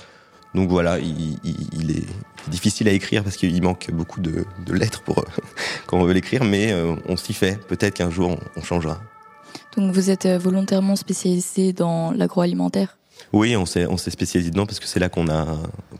[0.55, 5.25] Donc voilà, il, est difficile à écrire parce qu'il manque beaucoup de, lettres pour
[5.87, 7.59] quand on veut l'écrire, mais euh, on s'y fait.
[7.69, 9.01] Peut-être qu'un jour on changera.
[9.77, 12.99] Donc vous êtes euh, volontairement spécialisé dans l'agroalimentaire?
[13.33, 15.47] Oui, on s'est on s'est spécialisé dedans parce que c'est là qu'on a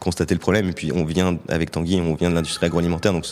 [0.01, 0.69] constaté le problème.
[0.69, 3.27] Et puis on vient avec Tanguy, on vient de l'industrie agroalimentaire, donc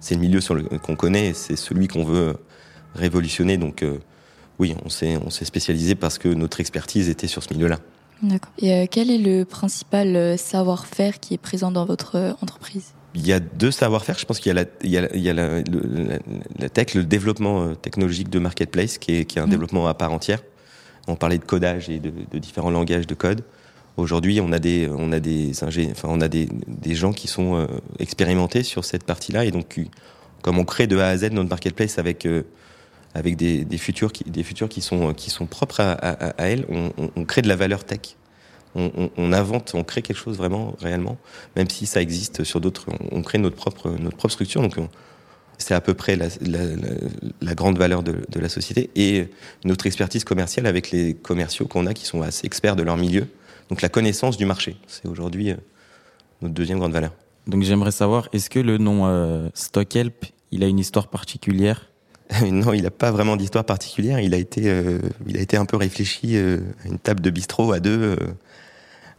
[0.00, 2.36] c'est le milieu sur le qu'on connaît, c'est celui qu'on veut
[2.94, 3.56] révolutionner.
[3.56, 3.98] Donc euh,
[4.58, 7.78] oui, on s'est on s'est spécialisé parce que notre expertise était sur ce milieu-là.
[8.22, 8.52] D'accord.
[8.58, 12.92] Et euh, quel est le principal savoir-faire qui est présent dans votre entreprise?
[13.14, 14.18] Il y a deux savoir-faire.
[14.18, 16.18] Je pense qu'il y a la, il y a, il y a la, la,
[16.58, 19.50] la, tech, le développement euh, technologique de marketplace, qui est, qui est un mmh.
[19.50, 20.42] développement à part entière.
[21.08, 23.42] On parlait de codage et de, de différents langages de code.
[23.96, 27.56] Aujourd'hui, on a des, on a des, enfin, on a des, des gens qui sont
[27.56, 27.66] euh,
[27.98, 29.80] expérimentés sur cette partie-là, et donc,
[30.40, 32.44] comme on crée de A à Z notre marketplace avec euh,
[33.14, 36.48] avec des, des futurs qui, des futurs qui sont qui sont propres à, à, à
[36.48, 38.16] elles, on, on, on crée de la valeur tech
[38.74, 41.18] on, on, on, invente, on crée quelque chose vraiment, réellement,
[41.56, 44.62] même si ça existe sur d'autres, on, on, crée notre propre, notre propre structure.
[44.62, 44.76] Donc,
[45.58, 46.88] c'est à peu près la, la, la,
[47.40, 49.28] la grande valeur de, de, la société et
[49.64, 53.26] notre expertise commerciale avec les commerciaux qu'on a qui sont assez experts de leur milieu.
[53.68, 55.56] Donc, la connaissance du marché, c'est aujourd'hui euh,
[56.40, 57.12] notre deuxième grande valeur.
[57.46, 61.88] Donc, j'aimerais savoir, est-ce que le nom euh, Stockhelp, il a une histoire particulière?
[62.50, 64.20] Non, il n'a pas vraiment d'histoire particulière.
[64.20, 67.30] Il a été, euh, il a été un peu réfléchi euh, à une table de
[67.30, 68.16] bistrot à deux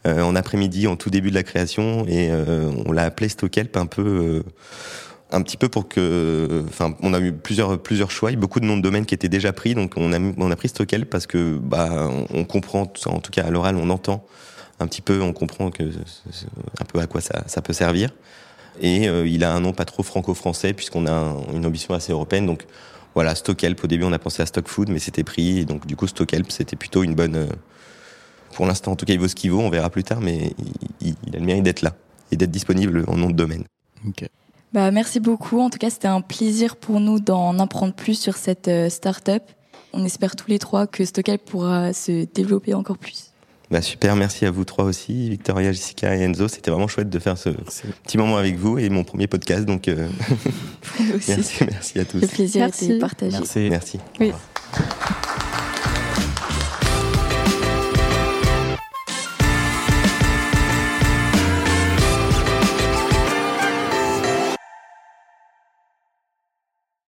[0.06, 3.86] en après-midi, en tout début de la création, et euh, on l'a appelé Stockelp un
[3.86, 4.43] peu
[5.32, 8.39] un petit peu pour que, enfin, on a eu plusieurs plusieurs choix, il y a
[8.39, 10.68] beaucoup de noms de domaines qui étaient déjà pris, donc on a on a pris
[10.68, 14.26] Stockel parce que bah on comprend, en tout cas à l'oral, on entend
[14.80, 18.10] un petit peu, on comprend que un peu à quoi ça, ça peut servir.
[18.82, 22.45] Et euh, il a un nom pas trop franco-français puisqu'on a une ambition assez européenne,
[22.45, 22.66] donc
[23.16, 23.84] voilà, Stockelp.
[23.84, 26.51] Au début, on a pensé à Stock Food, mais c'était pris, donc du coup Stockelp,
[26.51, 27.47] c'était plutôt une bonne.
[28.54, 29.60] Pour l'instant, en tout cas, il vaut ce qu'il vaut.
[29.60, 30.54] On verra plus tard, mais
[31.01, 31.95] il, il a le mérite d'être là
[32.32, 33.64] et d'être disponible en nom de domaine.
[34.08, 34.28] Ok.
[34.74, 35.60] Bah, merci beaucoup.
[35.60, 39.43] En tout cas, c'était un plaisir pour nous d'en apprendre plus sur cette euh, start-up.
[39.93, 43.30] On espère tous les trois que Stockel pourra se développer encore plus.
[43.70, 46.47] Bah super, merci à vous trois aussi, Victoria, Jessica et Enzo.
[46.47, 49.66] C'était vraiment chouette de faire ce petit moment avec vous et mon premier podcast.
[49.66, 50.08] Donc euh,
[51.16, 51.32] Aussi.
[51.36, 52.22] merci, merci à tous.
[52.22, 52.86] Le plaisir Merci.
[52.86, 53.38] était partagé.
[53.38, 53.70] Merci.
[53.70, 53.99] Merci.
[54.20, 54.32] Oui.
[54.32, 55.39] Au revoir.